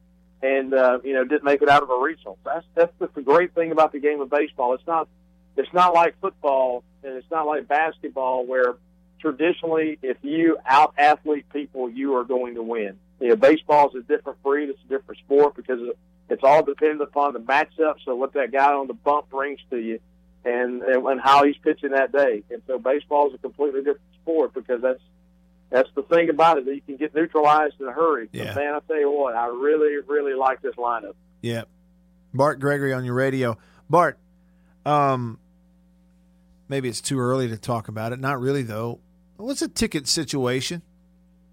and 0.42 0.74
uh, 0.74 0.98
you 1.04 1.14
know 1.14 1.24
didn't 1.24 1.44
make 1.44 1.62
it 1.62 1.68
out 1.68 1.82
of 1.82 1.90
a 1.90 1.98
regional. 2.02 2.38
That's 2.44 2.66
that's 2.74 2.92
the 2.98 3.22
great 3.22 3.54
thing 3.54 3.70
about 3.70 3.92
the 3.92 4.00
game 4.00 4.20
of 4.20 4.28
baseball. 4.28 4.74
It's 4.74 4.86
not 4.86 5.08
it's 5.56 5.72
not 5.72 5.94
like 5.94 6.20
football 6.20 6.82
and 7.04 7.14
it's 7.14 7.30
not 7.30 7.46
like 7.46 7.68
basketball 7.68 8.44
where 8.46 8.74
traditionally 9.24 9.98
if 10.02 10.18
you 10.22 10.58
out 10.66 10.94
athlete 10.98 11.46
people, 11.50 11.88
you 11.88 12.14
are 12.16 12.24
going 12.24 12.56
to 12.56 12.62
win. 12.62 12.98
You 13.20 13.30
know, 13.30 13.36
baseball 13.36 13.88
is 13.88 13.94
a 13.94 14.02
different 14.02 14.42
breed. 14.42 14.68
It's 14.68 14.78
a 14.84 14.88
different 14.88 15.18
sport 15.20 15.56
because 15.56 15.80
it's 16.28 16.44
all 16.44 16.62
dependent 16.62 17.00
upon 17.00 17.32
the 17.32 17.38
matchup. 17.38 17.94
So 18.04 18.14
what 18.14 18.34
that 18.34 18.52
guy 18.52 18.72
on 18.72 18.86
the 18.86 18.92
bump 18.92 19.30
brings 19.30 19.60
to 19.70 19.78
you 19.78 19.98
and, 20.44 20.82
and 20.82 21.20
how 21.20 21.44
he's 21.44 21.56
pitching 21.56 21.92
that 21.92 22.12
day. 22.12 22.42
And 22.50 22.60
so 22.66 22.78
baseball 22.78 23.28
is 23.28 23.34
a 23.34 23.38
completely 23.38 23.80
different 23.80 24.00
sport 24.22 24.52
because 24.52 24.82
that's 24.82 25.00
that's 25.70 25.88
the 25.96 26.02
thing 26.02 26.28
about 26.28 26.58
it 26.58 26.66
that 26.66 26.74
you 26.74 26.82
can 26.82 26.96
get 26.96 27.14
neutralized 27.14 27.80
in 27.80 27.88
a 27.88 27.92
hurry. 27.92 28.28
Yeah. 28.30 28.46
But 28.46 28.56
man, 28.56 28.74
I 28.74 28.78
tell 28.86 29.00
you 29.00 29.10
what, 29.10 29.34
I 29.34 29.46
really 29.46 30.02
really 30.06 30.34
like 30.34 30.60
this 30.60 30.74
lineup. 30.74 31.14
Yeah. 31.40 31.62
Bart 32.34 32.60
Gregory 32.60 32.92
on 32.92 33.04
your 33.04 33.14
radio. 33.14 33.56
Bart, 33.88 34.18
um, 34.84 35.38
maybe 36.68 36.88
it's 36.88 37.00
too 37.00 37.18
early 37.18 37.48
to 37.48 37.56
talk 37.56 37.88
about 37.88 38.12
it. 38.12 38.20
Not 38.20 38.38
really 38.38 38.62
though. 38.62 39.00
What's 39.44 39.60
a 39.60 39.68
ticket 39.68 40.08
situation 40.08 40.80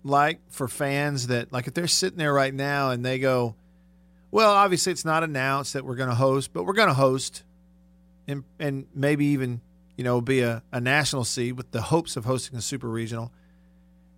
like 0.04 0.40
for 0.50 0.70
fans 0.70 1.28
that 1.28 1.52
like 1.52 1.68
if 1.68 1.74
they're 1.74 1.88
sitting 1.88 2.18
there 2.18 2.34
right 2.34 2.54
now 2.54 2.92
and 2.92 3.04
they 3.04 3.20
go, 3.20 3.56
well, 4.32 4.52
obviously 4.52 4.94
it's 4.94 5.04
not 5.04 5.24
announced 5.24 5.74
that 5.74 5.84
we're 5.84 5.96
going 5.96 6.10
to 6.10 6.16
host, 6.16 6.54
but 6.54 6.64
we're 6.64 6.74
going 6.74 6.88
to 6.88 6.94
host 6.94 7.44
and 8.30 8.46
and 8.60 8.88
maybe 8.96 9.26
even 9.26 9.60
you 9.98 10.06
know 10.06 10.22
be 10.22 10.40
a, 10.40 10.64
a 10.72 10.80
national 10.80 11.26
seed 11.26 11.58
with 11.58 11.72
the 11.72 11.82
hopes 11.82 12.16
of 12.16 12.24
hosting 12.24 12.58
a 12.58 12.62
super 12.62 12.88
regional. 12.88 13.34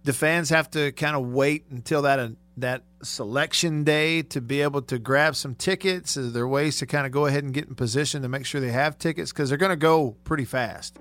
The 0.03 0.13
fans 0.13 0.51
have 0.51 0.69
to 0.71 0.91
kind 0.91 1.15
of 1.15 1.25
wait 1.25 1.65
until 1.71 2.03
that 2.03 2.19
uh, 2.19 2.29
that 2.57 2.83
selection 3.01 3.83
day 3.83 4.21
to 4.21 4.39
be 4.39 4.61
able 4.61 4.83
to 4.83 4.99
grab 4.99 5.35
some 5.35 5.55
tickets? 5.55 6.15
Is 6.15 6.33
there 6.33 6.47
ways 6.47 6.77
to 6.77 6.85
kind 6.85 7.07
of 7.07 7.11
go 7.11 7.25
ahead 7.25 7.43
and 7.43 7.51
get 7.51 7.67
in 7.67 7.73
position 7.73 8.21
to 8.21 8.29
make 8.29 8.45
sure 8.45 8.61
they 8.61 8.71
have 8.71 8.99
tickets 8.99 9.31
because 9.31 9.49
they're 9.49 9.57
going 9.57 9.71
to 9.71 9.75
go 9.75 10.15
pretty 10.23 10.45
fast? 10.45 10.99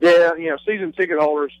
Yeah, 0.00 0.34
you 0.36 0.50
know, 0.50 0.56
season 0.66 0.92
ticket 0.92 1.18
holders, 1.18 1.52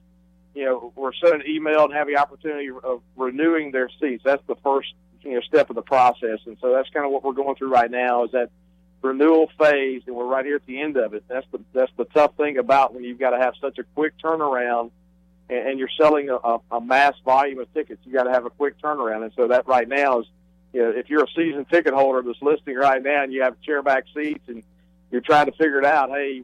you 0.54 0.64
know, 0.64 0.92
were 0.96 1.12
sent 1.12 1.34
an 1.34 1.42
email 1.48 1.84
and 1.84 1.92
have 1.92 2.06
the 2.06 2.16
opportunity 2.16 2.70
of 2.70 3.02
renewing 3.16 3.70
their 3.70 3.90
seats. 4.00 4.22
That's 4.24 4.42
the 4.46 4.56
first 4.56 4.92
you 5.22 5.34
know 5.34 5.40
step 5.40 5.70
of 5.70 5.76
the 5.76 5.82
process, 5.82 6.40
and 6.46 6.56
so 6.60 6.72
that's 6.72 6.88
kind 6.90 7.04
of 7.04 7.12
what 7.12 7.24
we're 7.24 7.32
going 7.32 7.54
through 7.56 7.72
right 7.72 7.90
now. 7.90 8.24
Is 8.24 8.32
that 8.32 8.50
renewal 9.02 9.50
phase, 9.58 10.02
and 10.06 10.16
we're 10.16 10.26
right 10.26 10.44
here 10.44 10.56
at 10.56 10.66
the 10.66 10.80
end 10.80 10.96
of 10.96 11.14
it. 11.14 11.24
That's 11.28 11.46
the 11.52 11.60
that's 11.72 11.92
the 11.96 12.04
tough 12.06 12.36
thing 12.36 12.58
about 12.58 12.94
when 12.94 13.04
you've 13.04 13.18
got 13.18 13.30
to 13.30 13.38
have 13.38 13.54
such 13.60 13.78
a 13.78 13.84
quick 13.94 14.14
turnaround, 14.22 14.90
and, 15.48 15.70
and 15.70 15.78
you're 15.78 15.90
selling 16.00 16.30
a, 16.30 16.58
a 16.70 16.80
mass 16.80 17.14
volume 17.24 17.60
of 17.60 17.72
tickets. 17.74 18.00
You 18.04 18.12
got 18.12 18.24
to 18.24 18.32
have 18.32 18.46
a 18.46 18.50
quick 18.50 18.80
turnaround, 18.80 19.24
and 19.24 19.32
so 19.36 19.48
that 19.48 19.66
right 19.66 19.88
now 19.88 20.20
is, 20.20 20.26
you 20.72 20.82
know, 20.82 20.90
if 20.90 21.08
you're 21.10 21.24
a 21.24 21.30
season 21.36 21.64
ticket 21.66 21.94
holder 21.94 22.22
that's 22.22 22.40
listening 22.42 22.76
right 22.76 23.02
now, 23.02 23.24
and 23.24 23.32
you 23.32 23.42
have 23.42 23.56
chairback 23.66 24.02
seats, 24.14 24.48
and 24.48 24.62
you're 25.10 25.20
trying 25.20 25.46
to 25.46 25.52
figure 25.52 25.78
it 25.78 25.84
out, 25.84 26.10
hey, 26.10 26.42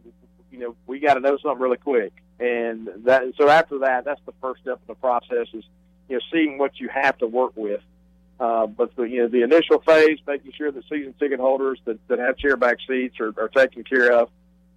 you 0.50 0.58
know, 0.58 0.76
we 0.86 1.00
got 1.00 1.14
to 1.14 1.20
know 1.20 1.36
something 1.38 1.60
really 1.60 1.76
quick, 1.76 2.12
and 2.38 2.88
that. 3.04 3.22
So 3.36 3.48
after 3.48 3.80
that, 3.80 4.04
that's 4.04 4.20
the 4.26 4.34
first 4.40 4.62
step 4.62 4.80
of 4.80 4.86
the 4.86 4.94
process 4.94 5.48
is, 5.52 5.64
you 6.08 6.16
know, 6.16 6.20
seeing 6.32 6.58
what 6.58 6.78
you 6.78 6.88
have 6.88 7.18
to 7.18 7.26
work 7.26 7.52
with. 7.56 7.80
Uh, 8.38 8.66
but 8.66 8.94
the, 8.96 9.04
you 9.04 9.22
know, 9.22 9.28
the 9.28 9.42
initial 9.42 9.80
phase, 9.80 10.18
making 10.26 10.52
sure 10.52 10.70
that 10.70 10.84
season 10.90 11.14
ticket 11.18 11.40
holders 11.40 11.80
that, 11.86 11.98
that 12.08 12.18
have 12.18 12.36
chairback 12.36 12.76
seats 12.86 13.18
are, 13.18 13.32
are 13.38 13.48
taken 13.48 13.82
care 13.82 14.12
of, 14.12 14.28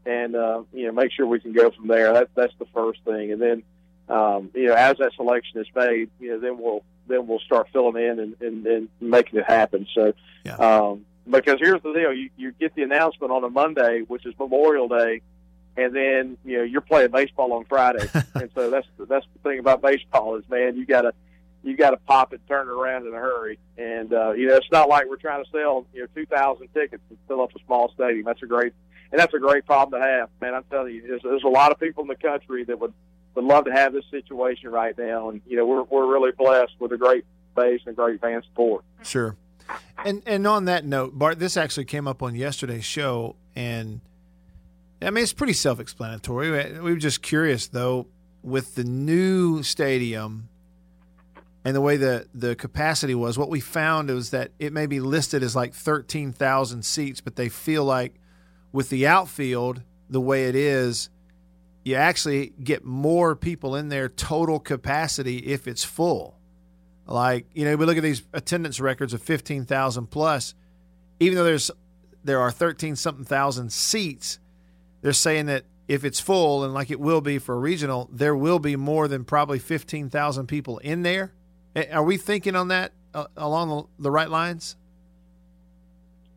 and 0.06 0.36
uh, 0.36 0.64
you 0.74 0.86
know, 0.86 0.94
make 0.94 1.12
sure 1.12 1.28
we 1.28 1.40
can 1.40 1.52
go 1.52 1.70
from 1.70 1.88
there. 1.88 2.14
That, 2.14 2.30
that's 2.36 2.54
the 2.58 2.68
first 2.74 3.02
thing, 3.04 3.32
and 3.34 3.42
then 3.42 3.64
um, 4.10 4.50
you 4.54 4.68
know, 4.68 4.74
as 4.74 4.98
that 4.98 5.14
selection 5.16 5.60
is 5.60 5.68
made, 5.76 6.10
you 6.20 6.32
know, 6.32 6.40
then 6.40 6.58
we'll 6.58 6.84
then 7.08 7.28
we'll 7.28 7.40
start 7.40 7.68
filling 7.74 8.02
in 8.02 8.20
and, 8.20 8.36
and, 8.42 8.68
and 8.68 8.90
making 9.02 9.40
it 9.40 9.46
happen. 9.46 9.88
So, 9.94 10.14
Yeah. 10.46 10.56
um, 10.56 11.06
because 11.30 11.60
here's 11.60 11.82
the 11.82 11.94
deal: 11.94 12.14
you, 12.14 12.30
you 12.38 12.52
get 12.54 12.74
the 12.76 12.84
announcement 12.84 13.32
on 13.32 13.44
a 13.44 13.50
Monday, 13.50 14.04
which 14.08 14.26
is 14.26 14.34
Memorial 14.40 14.88
Day, 14.88 15.22
and 15.84 15.96
then 15.96 16.38
you 16.44 16.58
know 16.58 16.64
you're 16.64 16.82
playing 16.82 17.12
baseball 17.12 17.54
on 17.54 17.66
Friday, 17.66 18.08
and 18.36 18.50
so 18.54 18.70
that's 18.70 18.88
that's 18.98 19.26
the 19.34 19.50
thing 19.50 19.60
about 19.60 19.82
baseball 19.82 20.36
is 20.36 20.44
man, 20.50 20.76
you 20.76 20.86
gotta 20.86 21.14
you 21.64 21.76
got 21.76 21.92
to 21.92 21.98
pop 21.98 22.34
it, 22.34 22.42
turn 22.48 22.68
it 22.68 22.72
around 22.72 23.06
in 23.06 23.14
a 23.14 23.18
hurry. 23.18 23.60
And 23.78 24.14
uh, 24.14 24.32
you 24.32 24.48
know, 24.48 24.56
it's 24.56 24.72
not 24.72 24.90
like 24.90 25.08
we're 25.10 25.18
trying 25.18 25.44
to 25.44 25.50
sell 25.52 25.86
you 25.94 26.02
know 26.02 26.08
two 26.16 26.26
thousand 26.26 26.68
tickets 26.74 27.04
and 27.10 27.18
fill 27.28 27.42
up 27.42 27.52
a 27.56 27.60
small 27.66 27.92
stadium. 27.94 28.26
That's 28.26 28.42
a 28.44 28.48
great, 28.48 28.74
and 29.12 29.20
that's 29.20 29.34
a 29.34 29.40
great 29.40 29.66
problem 29.66 30.00
to 30.02 30.08
have, 30.08 30.30
man. 30.42 30.54
I'm 30.54 30.64
telling 30.70 30.96
you, 30.96 31.08
there's, 31.08 31.22
there's 31.24 31.44
a 31.44 31.50
lot 31.50 31.72
of 31.72 31.80
people 31.80 32.04
in 32.04 32.08
the 32.08 32.16
country 32.16 32.64
that 32.66 32.80
would 32.80 32.94
would 33.36 33.46
love 33.46 33.66
to 33.66 33.72
have 33.72 33.94
this 33.94 34.06
situation 34.10 34.70
right 34.70 34.98
now, 34.98 35.30
and 35.30 35.42
you 35.46 35.58
know, 35.58 35.66
we're 35.66 35.84
we're 35.84 36.12
really 36.12 36.32
blessed 36.32 36.74
with 36.80 36.92
a 36.92 36.98
great 36.98 37.26
base 37.56 37.82
and 37.86 37.96
great 37.96 38.22
fan 38.22 38.42
support. 38.44 38.84
Sure. 39.04 39.36
And 40.04 40.24
and 40.26 40.48
on 40.48 40.66
that 40.66 40.86
note, 40.86 41.18
Bart, 41.18 41.40
this 41.40 41.58
actually 41.58 41.86
came 41.86 42.08
up 42.08 42.24
on 42.24 42.36
yesterday's 42.36 42.86
show, 42.86 43.36
and 43.56 44.02
I 45.02 45.10
mean 45.12 45.24
it's 45.24 45.34
pretty 45.34 45.54
self-explanatory. 45.54 46.80
We 46.80 46.92
were 46.92 46.98
just 46.98 47.22
curious 47.22 47.68
though, 47.68 48.08
with 48.44 48.76
the 48.76 48.84
new 48.84 49.64
stadium 49.64 50.50
and 51.66 51.76
the 51.76 51.82
way 51.82 51.98
the 51.98 52.28
the 52.34 52.56
capacity 52.56 53.16
was, 53.16 53.38
what 53.38 53.50
we 53.50 53.60
found 53.60 54.10
was 54.10 54.32
that 54.32 54.52
it 54.60 54.74
may 54.74 54.86
be 54.86 55.00
listed 55.00 55.44
as 55.44 55.56
like 55.56 55.74
thirteen 55.74 56.32
thousand 56.32 56.84
seats, 56.84 57.22
but 57.22 57.36
they 57.36 57.50
feel 57.50 57.84
like 57.84 58.16
with 58.72 58.90
the 58.90 59.08
outfield 59.08 59.84
the 60.10 60.22
way 60.22 60.46
it 60.46 60.56
is, 60.56 61.10
you 61.84 61.96
actually 61.96 62.54
get 62.64 62.84
more 62.84 63.36
people 63.36 63.76
in 63.76 63.90
there 63.90 64.10
total 64.10 64.60
capacity 64.60 65.38
if 65.38 65.68
it's 65.68 65.84
full. 65.84 66.38
Like 67.06 67.46
you 67.54 67.66
know, 67.66 67.76
we 67.76 67.86
look 67.86 67.98
at 67.98 68.04
these 68.04 68.24
attendance 68.34 68.80
records 68.80 69.14
of 69.14 69.22
fifteen 69.22 69.66
thousand 69.66 70.08
plus. 70.08 70.56
Even 71.20 71.38
though 71.38 71.44
there's 71.44 71.72
there 72.24 72.40
are 72.40 72.52
thirteen 72.52 72.96
something 72.96 73.26
thousand 73.26 73.72
seats, 73.72 74.40
they're 75.02 75.14
saying 75.14 75.48
that 75.48 75.66
if 75.88 76.06
it's 76.06 76.20
full 76.20 76.64
and 76.64 76.74
like 76.74 76.92
it 76.92 77.00
will 77.00 77.22
be 77.22 77.40
for 77.40 77.56
a 77.56 77.60
regional, 77.60 78.10
there 78.12 78.36
will 78.36 78.60
be 78.60 78.76
more 78.76 79.08
than 79.08 79.26
probably 79.26 79.60
fifteen 79.60 80.10
thousand 80.10 80.48
people 80.48 80.78
in 80.80 81.02
there. 81.02 81.34
Are 81.92 82.04
we 82.04 82.18
thinking 82.18 82.56
on 82.56 82.68
that 82.70 82.94
uh, 83.14 83.26
along 83.38 83.70
the, 83.70 84.04
the 84.04 84.12
right 84.12 84.30
lines? 84.30 84.76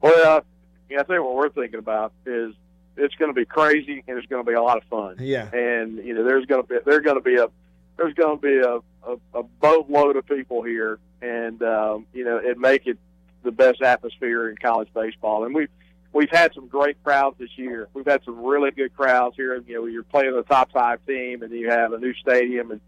Well, 0.00 0.36
uh, 0.38 0.40
yeah, 0.88 1.00
I 1.00 1.04
think 1.04 1.22
what 1.22 1.34
we're 1.34 1.48
thinking 1.48 1.78
about 1.78 2.12
is 2.26 2.54
it's 2.96 3.14
going 3.14 3.30
to 3.30 3.34
be 3.34 3.44
crazy 3.44 4.02
and 4.06 4.18
it's 4.18 4.26
going 4.26 4.44
to 4.44 4.48
be 4.48 4.54
a 4.54 4.62
lot 4.62 4.76
of 4.76 4.84
fun. 4.84 5.16
Yeah. 5.18 5.48
and 5.52 5.98
you 5.98 6.14
know 6.14 6.24
there's 6.24 6.46
going 6.46 6.62
to 6.62 6.68
be 6.68 6.78
there's 6.84 7.04
going 7.04 7.16
to 7.16 7.22
be 7.22 7.36
a 7.36 7.48
there's 7.96 8.14
going 8.14 8.38
to 8.38 8.42
be 8.42 8.58
a, 8.58 9.10
a, 9.12 9.40
a 9.40 9.42
boatload 9.42 10.16
of 10.16 10.26
people 10.26 10.62
here, 10.62 10.98
and 11.20 11.62
um, 11.62 12.06
you 12.12 12.24
know 12.24 12.36
it 12.38 12.58
make 12.58 12.86
it 12.86 12.98
the 13.42 13.52
best 13.52 13.82
atmosphere 13.82 14.48
in 14.48 14.56
college 14.56 14.88
baseball. 14.94 15.44
And 15.44 15.54
we've 15.54 15.68
we've 16.12 16.30
had 16.30 16.52
some 16.54 16.66
great 16.68 17.02
crowds 17.02 17.36
this 17.38 17.50
year. 17.56 17.88
We've 17.94 18.06
had 18.06 18.22
some 18.24 18.44
really 18.44 18.70
good 18.70 18.94
crowds 18.96 19.36
here. 19.36 19.56
You 19.66 19.74
know, 19.74 19.86
you're 19.86 20.02
playing 20.02 20.34
the 20.34 20.42
top 20.42 20.70
five 20.72 21.04
team, 21.06 21.42
and 21.42 21.52
you 21.52 21.70
have 21.70 21.92
a 21.92 21.98
new 21.98 22.14
stadium, 22.14 22.70
and 22.70 22.80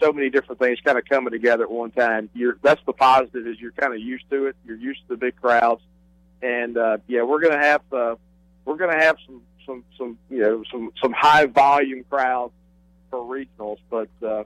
so 0.00 0.12
many 0.12 0.30
different 0.30 0.60
things 0.60 0.78
kind 0.84 0.96
of 0.98 1.04
coming 1.06 1.32
together 1.32 1.64
at 1.64 1.70
one 1.70 1.90
time. 1.90 2.30
You're 2.34 2.58
that's 2.62 2.80
the 2.86 2.92
positive 2.92 3.46
is 3.46 3.58
you're 3.60 3.72
kind 3.72 3.92
of 3.94 4.00
used 4.00 4.28
to 4.30 4.46
it. 4.46 4.56
You're 4.64 4.76
used 4.76 5.00
to 5.02 5.08
the 5.08 5.16
big 5.16 5.36
crowds, 5.40 5.82
and 6.42 6.76
uh, 6.76 6.98
yeah, 7.08 7.22
we're 7.22 7.40
gonna 7.40 7.58
have 7.62 7.82
uh, 7.92 8.14
we're 8.64 8.76
gonna 8.76 8.98
have 8.98 9.16
some 9.26 9.42
some 9.66 9.84
some 9.96 10.18
you 10.30 10.38
know 10.38 10.62
some 10.70 10.92
some 11.02 11.12
high 11.12 11.46
volume 11.46 12.04
crowds 12.08 12.52
for 13.10 13.18
regionals, 13.20 13.78
but 13.90 14.08
uh, 14.22 14.44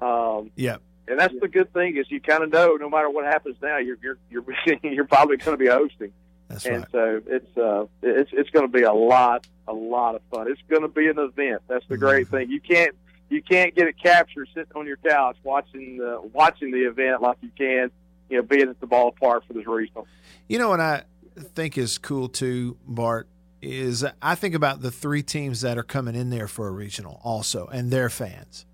um, 0.00 0.50
Yeah. 0.56 0.76
and 1.08 1.18
that's 1.18 1.34
the 1.40 1.48
good 1.48 1.72
thing 1.72 1.96
is 1.96 2.06
you 2.10 2.20
kind 2.20 2.42
of 2.44 2.50
know 2.52 2.76
no 2.76 2.88
matter 2.88 3.10
what 3.10 3.24
happens 3.24 3.56
now, 3.60 3.78
you're 3.78 3.98
you're 4.02 4.18
you're 4.30 4.44
you're 4.82 5.04
probably 5.04 5.36
going 5.36 5.56
to 5.58 5.62
be 5.62 5.68
hosting, 5.68 6.12
That's 6.48 6.64
and 6.66 6.78
right. 6.78 6.86
so 6.90 7.20
it's 7.26 7.56
uh 7.58 7.84
it's 8.02 8.30
it's 8.32 8.50
going 8.50 8.66
to 8.66 8.72
be 8.72 8.82
a 8.84 8.92
lot 8.92 9.46
a 9.66 9.72
lot 9.72 10.14
of 10.14 10.22
fun. 10.32 10.50
It's 10.50 10.60
going 10.68 10.82
to 10.82 10.88
be 10.88 11.08
an 11.08 11.18
event. 11.18 11.62
That's 11.68 11.86
the 11.88 11.98
great 11.98 12.26
Mm-hmm. 12.28 12.36
thing. 12.36 12.50
You 12.50 12.60
can't 12.60 12.94
you 13.30 13.42
can't 13.42 13.74
get 13.74 13.86
it 13.88 13.96
captured 14.02 14.48
sitting 14.54 14.72
on 14.74 14.86
your 14.86 14.96
couch 14.96 15.36
watching 15.44 15.98
the 15.98 16.20
watching 16.32 16.70
the 16.70 16.88
event 16.88 17.20
like 17.20 17.36
you 17.42 17.50
can 17.56 17.90
you 18.30 18.38
know 18.38 18.42
being 18.42 18.68
at 18.68 18.80
the 18.80 18.86
ballpark 18.86 19.44
for 19.46 19.52
this 19.52 19.66
regional. 19.66 20.06
You 20.48 20.58
know 20.58 20.70
what 20.70 20.80
I 20.80 21.02
think 21.36 21.76
is 21.76 21.98
cool 21.98 22.28
too, 22.30 22.78
Bart, 22.86 23.28
is 23.60 24.06
I 24.22 24.34
think 24.34 24.54
about 24.54 24.80
the 24.80 24.90
three 24.90 25.22
teams 25.22 25.60
that 25.60 25.76
are 25.76 25.82
coming 25.82 26.14
in 26.14 26.30
there 26.30 26.48
for 26.48 26.66
a 26.68 26.70
regional 26.70 27.20
also 27.22 27.66
and 27.66 27.90
their 27.90 28.08
fans. 28.08 28.64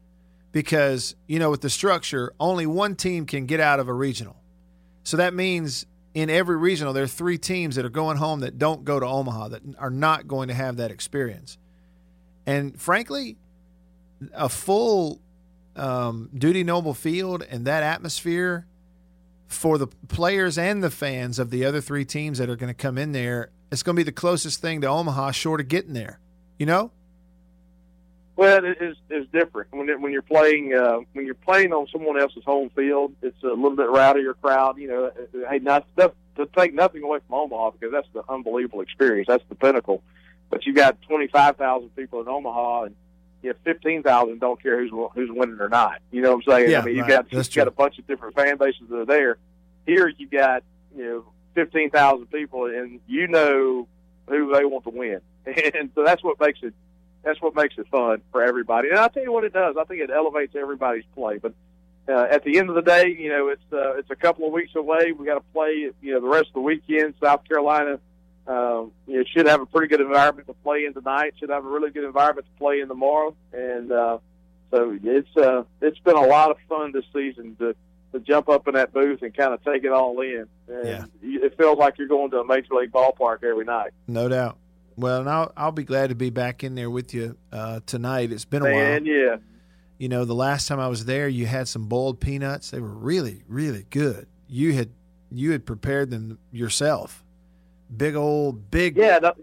Because, 0.52 1.16
you 1.26 1.40
know, 1.40 1.50
with 1.50 1.62
the 1.62 1.68
structure, 1.70 2.32
only 2.38 2.64
one 2.64 2.94
team 2.94 3.26
can 3.26 3.46
get 3.46 3.58
out 3.58 3.80
of 3.80 3.88
a 3.88 3.92
regional. 3.92 4.36
So 5.02 5.16
that 5.16 5.34
means 5.34 5.84
in 6.14 6.30
every 6.30 6.56
regional, 6.56 6.92
there 6.92 7.04
are 7.04 7.08
three 7.08 7.38
teams 7.38 7.76
that 7.76 7.84
are 7.84 7.90
going 7.90 8.16
home 8.16 8.40
that 8.40 8.56
don't 8.56 8.84
go 8.84 9.00
to 9.00 9.06
Omaha, 9.06 9.48
that 9.48 9.62
are 9.78 9.90
not 9.90 10.28
going 10.28 10.48
to 10.48 10.54
have 10.54 10.76
that 10.76 10.92
experience. 10.92 11.58
And 12.46 12.80
frankly, 12.80 13.36
a 14.32 14.48
full 14.48 15.20
um, 15.74 16.30
Dudy 16.36 16.62
Noble 16.62 16.94
Field 16.94 17.42
and 17.42 17.66
that 17.66 17.82
atmosphere 17.82 18.66
for 19.48 19.76
the 19.76 19.88
players 20.08 20.56
and 20.56 20.82
the 20.82 20.90
fans 20.90 21.38
of 21.38 21.50
the 21.50 21.64
other 21.64 21.80
three 21.80 22.04
teams 22.04 22.38
that 22.38 22.48
are 22.48 22.56
going 22.56 22.72
to 22.72 22.74
come 22.74 22.96
in 22.96 23.12
there, 23.12 23.50
it's 23.72 23.82
going 23.82 23.96
to 23.96 24.00
be 24.00 24.04
the 24.04 24.12
closest 24.12 24.60
thing 24.60 24.80
to 24.82 24.86
Omaha, 24.86 25.32
short 25.32 25.60
of 25.60 25.68
getting 25.68 25.94
there. 25.94 26.20
You 26.58 26.66
know? 26.66 26.92
Well, 28.36 28.64
it 28.64 28.82
is 28.82 28.96
is 29.10 29.26
different 29.32 29.72
when 29.72 29.88
it, 29.88 30.00
when 30.00 30.10
you're 30.12 30.22
playing 30.22 30.74
uh, 30.74 30.98
when 31.12 31.24
you're 31.24 31.34
playing 31.36 31.72
on 31.72 31.86
someone 31.92 32.18
else's 32.18 32.42
home 32.44 32.70
field. 32.70 33.14
It's 33.22 33.40
a 33.44 33.48
little 33.48 33.76
bit 33.76 33.86
rowdier 33.86 34.34
crowd. 34.40 34.78
You 34.78 34.88
know, 34.88 35.04
Uh, 35.06 35.50
hey, 35.50 35.60
not 35.60 35.86
to, 35.96 36.12
to 36.36 36.46
take 36.46 36.74
nothing 36.74 37.04
away 37.04 37.20
from 37.26 37.38
Omaha 37.38 37.70
because 37.70 37.92
that's 37.92 38.08
the 38.12 38.22
unbelievable 38.28 38.80
experience. 38.80 39.28
That's 39.28 39.44
the 39.48 39.54
pinnacle. 39.54 40.02
But 40.50 40.66
you 40.66 40.74
got 40.74 41.00
twenty 41.02 41.28
five 41.28 41.56
thousand 41.56 41.94
people 41.94 42.20
in 42.22 42.28
Omaha, 42.28 42.84
and 42.84 42.96
you 43.42 43.50
have 43.50 43.58
fifteen 43.62 44.02
thousand 44.02 44.40
don't 44.40 44.60
care 44.60 44.80
who's 44.80 44.90
who's 45.14 45.30
winning 45.30 45.60
or 45.60 45.68
not. 45.68 46.00
You 46.10 46.22
know 46.22 46.34
what 46.34 46.44
I'm 46.48 46.52
saying? 46.58 46.70
Yeah, 46.70 46.80
I 46.80 46.84
mean, 46.84 46.96
you 46.96 47.02
right. 47.02 47.10
got 47.10 47.30
That's 47.30 47.54
you 47.54 47.60
got 47.60 47.68
a 47.68 47.72
bunch 47.72 48.00
of 48.00 48.06
different 48.08 48.34
fan 48.34 48.56
bases 48.56 48.82
that 48.88 48.96
are 48.96 49.06
there. 49.06 49.38
Here, 49.86 50.08
you 50.08 50.26
got 50.28 50.64
you 50.96 51.04
know 51.04 51.24
fifteen 51.54 51.90
thousand 51.90 52.26
people, 52.32 52.66
and 52.66 52.98
you 53.06 53.28
know 53.28 53.86
who 54.28 54.52
they 54.52 54.64
want 54.64 54.84
to 54.84 54.90
win, 54.90 55.20
and 55.46 55.90
so 55.94 56.02
that's 56.04 56.22
what 56.24 56.40
makes 56.40 56.58
it 56.62 56.74
that's 57.24 57.40
what 57.40 57.54
makes 57.54 57.76
it 57.78 57.86
fun 57.90 58.20
for 58.30 58.42
everybody. 58.42 58.88
And 58.90 58.98
I'll 58.98 59.08
tell 59.10 59.22
you 59.22 59.32
what 59.32 59.44
it 59.44 59.52
does. 59.52 59.76
I 59.80 59.84
think 59.84 60.00
it 60.02 60.10
elevates 60.10 60.54
everybody's 60.54 61.04
play. 61.14 61.38
But 61.38 61.54
uh, 62.08 62.26
at 62.30 62.44
the 62.44 62.58
end 62.58 62.68
of 62.68 62.74
the 62.74 62.82
day, 62.82 63.08
you 63.18 63.30
know, 63.30 63.48
it's 63.48 63.62
uh, 63.72 63.94
it's 63.96 64.10
a 64.10 64.16
couple 64.16 64.46
of 64.46 64.52
weeks 64.52 64.74
away. 64.76 65.12
We 65.12 65.24
got 65.26 65.34
to 65.36 65.44
play, 65.52 65.90
you 66.02 66.12
know, 66.14 66.20
the 66.20 66.28
rest 66.28 66.48
of 66.48 66.54
the 66.54 66.60
weekend. 66.60 67.14
South 67.22 67.46
Carolina, 67.48 67.98
um, 68.46 68.92
you 69.06 69.18
know, 69.18 69.24
should 69.34 69.46
have 69.46 69.60
a 69.62 69.66
pretty 69.66 69.88
good 69.88 70.00
environment 70.02 70.46
to 70.48 70.54
play 70.54 70.84
in 70.84 70.92
tonight. 70.92 71.34
Should 71.40 71.50
have 71.50 71.64
a 71.64 71.68
really 71.68 71.90
good 71.90 72.04
environment 72.04 72.46
to 72.46 72.58
play 72.58 72.80
in 72.80 72.88
tomorrow. 72.88 73.34
And 73.52 73.90
uh, 73.90 74.18
so 74.70 74.98
it's 75.02 75.36
uh, 75.36 75.62
it's 75.80 75.98
been 76.00 76.16
a 76.16 76.26
lot 76.26 76.50
of 76.50 76.58
fun 76.68 76.92
this 76.92 77.04
season 77.14 77.56
to 77.56 77.74
to 78.12 78.20
jump 78.20 78.48
up 78.48 78.68
in 78.68 78.74
that 78.74 78.92
booth 78.92 79.22
and 79.22 79.34
kind 79.34 79.52
of 79.54 79.64
take 79.64 79.82
it 79.82 79.90
all 79.92 80.20
in. 80.20 80.46
And 80.68 80.86
Yeah. 80.86 81.04
it 81.22 81.56
feels 81.56 81.78
like 81.78 81.98
you're 81.98 82.06
going 82.06 82.30
to 82.30 82.38
a 82.40 82.46
major 82.46 82.72
league 82.74 82.92
ballpark 82.92 83.42
every 83.42 83.64
night. 83.64 83.90
No 84.06 84.28
doubt. 84.28 84.56
Well, 84.96 85.20
and 85.20 85.28
I'll, 85.28 85.52
I'll 85.56 85.72
be 85.72 85.84
glad 85.84 86.10
to 86.10 86.14
be 86.14 86.30
back 86.30 86.62
in 86.62 86.74
there 86.74 86.90
with 86.90 87.12
you 87.14 87.36
uh, 87.52 87.80
tonight. 87.86 88.30
It's 88.32 88.44
been 88.44 88.62
a 88.62 88.72
while. 88.72 89.02
Yeah. 89.02 89.36
You 89.98 90.08
know, 90.08 90.24
the 90.24 90.34
last 90.34 90.68
time 90.68 90.78
I 90.80 90.88
was 90.88 91.04
there, 91.04 91.28
you 91.28 91.46
had 91.46 91.68
some 91.68 91.86
boiled 91.86 92.20
peanuts. 92.20 92.70
They 92.70 92.80
were 92.80 92.88
really, 92.88 93.42
really 93.48 93.86
good. 93.90 94.26
You 94.48 94.72
had 94.72 94.90
you 95.30 95.52
had 95.52 95.66
prepared 95.66 96.10
them 96.10 96.38
yourself. 96.52 97.24
Big 97.96 98.14
old 98.14 98.70
big 98.70 98.96
Yeah, 98.96 99.18
that, 99.20 99.36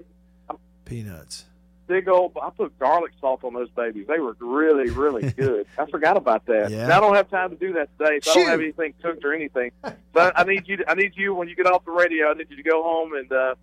peanuts. 0.86 1.46
big 1.88 2.08
old. 2.08 2.38
I 2.42 2.50
put 2.50 2.78
garlic 2.80 3.12
salt 3.20 3.44
on 3.44 3.54
those 3.54 3.70
babies. 3.72 4.08
They 4.08 4.20
were 4.20 4.36
really, 4.40 4.90
really 4.90 5.32
good. 5.38 5.68
I 5.78 5.86
forgot 5.90 6.18
about 6.18 6.46
that. 6.48 6.70
Yeah. 6.70 6.88
Now, 6.88 6.98
I 6.98 7.00
don't 7.02 7.16
have 7.16 7.30
time 7.30 7.50
to 7.52 7.56
do 7.56 7.74
that 7.74 7.90
today, 7.98 8.20
so 8.22 8.32
I 8.32 8.34
don't 8.36 8.48
have 8.50 8.60
anything 8.62 8.94
cooked 9.02 9.24
or 9.26 9.34
anything. 9.34 9.72
But 10.14 10.38
I 10.38 10.44
need 10.44 10.68
you. 10.68 10.78
To, 10.78 10.90
I 10.90 10.94
need 10.96 11.14
you 11.16 11.34
when 11.34 11.48
you 11.50 11.56
get 11.56 11.66
off 11.66 11.84
the 11.86 11.92
radio. 11.92 12.30
I 12.30 12.34
need 12.34 12.50
you 12.50 12.58
to 12.58 12.64
go 12.64 12.84
home 12.84 13.14
and 13.14 13.32
uh, 13.32 13.56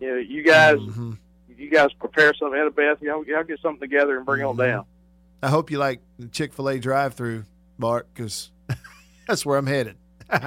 you 0.00 0.08
know, 0.10 0.16
you 0.16 0.42
guys, 0.42 0.78
Mhm. 0.78 1.18
You 1.58 1.70
guys 1.70 1.92
prepare 1.98 2.34
something. 2.34 2.58
Annabeth, 2.58 3.00
y'all, 3.00 3.24
y'all 3.26 3.44
get 3.44 3.60
something 3.60 3.80
together 3.80 4.16
and 4.16 4.26
bring 4.26 4.40
it 4.40 4.44
on 4.44 4.56
down. 4.56 4.84
I 5.42 5.48
hope 5.48 5.70
you 5.70 5.78
like 5.78 6.00
the 6.18 6.28
Chick 6.28 6.52
Fil 6.52 6.68
A 6.68 6.78
drive-through, 6.78 7.44
Bart, 7.78 8.08
because 8.14 8.50
that's 9.28 9.44
where 9.44 9.58
I'm 9.58 9.66
headed. 9.66 9.96
All 10.32 10.38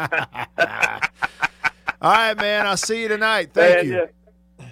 right, 2.11 2.35
man. 2.37 2.65
I'll 2.65 2.77
see 2.77 3.01
you 3.01 3.07
tonight. 3.07 3.51
Thank 3.53 3.79
And, 3.79 3.89
you. 3.89 4.07
uh, 4.59 4.65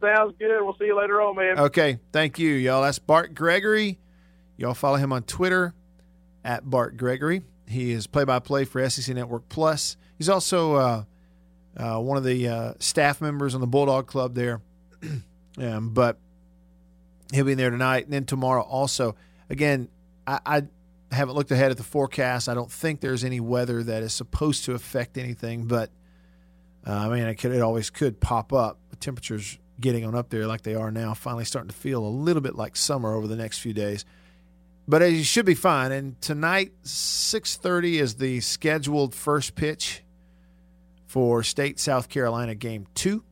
sounds 0.00 0.34
good. 0.38 0.62
We'll 0.62 0.76
see 0.78 0.86
you 0.86 0.98
later 0.98 1.20
on, 1.20 1.36
man. 1.36 1.58
Okay, 1.58 1.98
thank 2.12 2.38
you, 2.38 2.50
y'all. 2.54 2.82
That's 2.82 2.98
Bart 2.98 3.34
Gregory. 3.34 3.98
Y'all 4.56 4.74
follow 4.74 4.96
him 4.96 5.12
on 5.12 5.22
Twitter 5.24 5.74
at 6.44 6.68
Bart 6.68 6.96
Gregory. 6.96 7.42
He 7.66 7.92
is 7.92 8.06
play-by-play 8.06 8.64
for 8.64 8.88
SEC 8.88 9.14
Network 9.14 9.48
Plus. 9.48 9.96
He's 10.18 10.28
also 10.28 10.74
uh, 10.74 11.04
uh, 11.76 11.98
one 12.00 12.16
of 12.16 12.24
the 12.24 12.46
uh, 12.48 12.72
staff 12.78 13.20
members 13.20 13.54
on 13.54 13.60
the 13.60 13.66
Bulldog 13.66 14.06
Club 14.06 14.34
there. 14.34 14.60
um, 15.58 15.90
but 15.90 16.18
he'll 17.32 17.44
be 17.44 17.52
in 17.52 17.58
there 17.58 17.70
tonight, 17.70 18.04
and 18.04 18.12
then 18.12 18.24
tomorrow 18.24 18.62
also. 18.62 19.16
Again, 19.50 19.88
I, 20.26 20.40
I 20.46 20.62
haven't 21.14 21.34
looked 21.34 21.50
ahead 21.50 21.70
at 21.70 21.76
the 21.76 21.82
forecast. 21.82 22.48
I 22.48 22.54
don't 22.54 22.72
think 22.72 23.00
there's 23.00 23.22
any 23.24 23.40
weather 23.40 23.82
that 23.82 24.02
is 24.02 24.14
supposed 24.14 24.64
to 24.64 24.72
affect 24.72 25.18
anything, 25.18 25.66
but 25.66 25.90
uh, 26.86 26.92
I 26.92 27.08
mean, 27.08 27.24
it, 27.24 27.34
could, 27.34 27.52
it 27.52 27.60
always 27.60 27.90
could 27.90 28.18
pop 28.18 28.52
up. 28.52 28.78
The 28.90 28.96
temperatures 28.96 29.58
getting 29.78 30.06
on 30.06 30.14
up 30.14 30.30
there 30.30 30.46
like 30.46 30.62
they 30.62 30.74
are 30.74 30.90
now, 30.90 31.12
finally 31.12 31.44
starting 31.44 31.68
to 31.68 31.76
feel 31.76 32.04
a 32.04 32.08
little 32.08 32.40
bit 32.40 32.54
like 32.54 32.76
summer 32.76 33.14
over 33.14 33.26
the 33.26 33.36
next 33.36 33.58
few 33.58 33.74
days. 33.74 34.04
But 34.88 35.02
you 35.02 35.22
should 35.22 35.46
be 35.46 35.54
fine. 35.54 35.92
And 35.92 36.20
tonight, 36.20 36.72
six 36.82 37.56
thirty 37.56 37.98
is 37.98 38.16
the 38.16 38.40
scheduled 38.40 39.14
first 39.14 39.54
pitch 39.54 40.02
for 41.06 41.42
State 41.42 41.78
South 41.78 42.08
Carolina 42.08 42.54
game 42.54 42.86
two. 42.94 43.22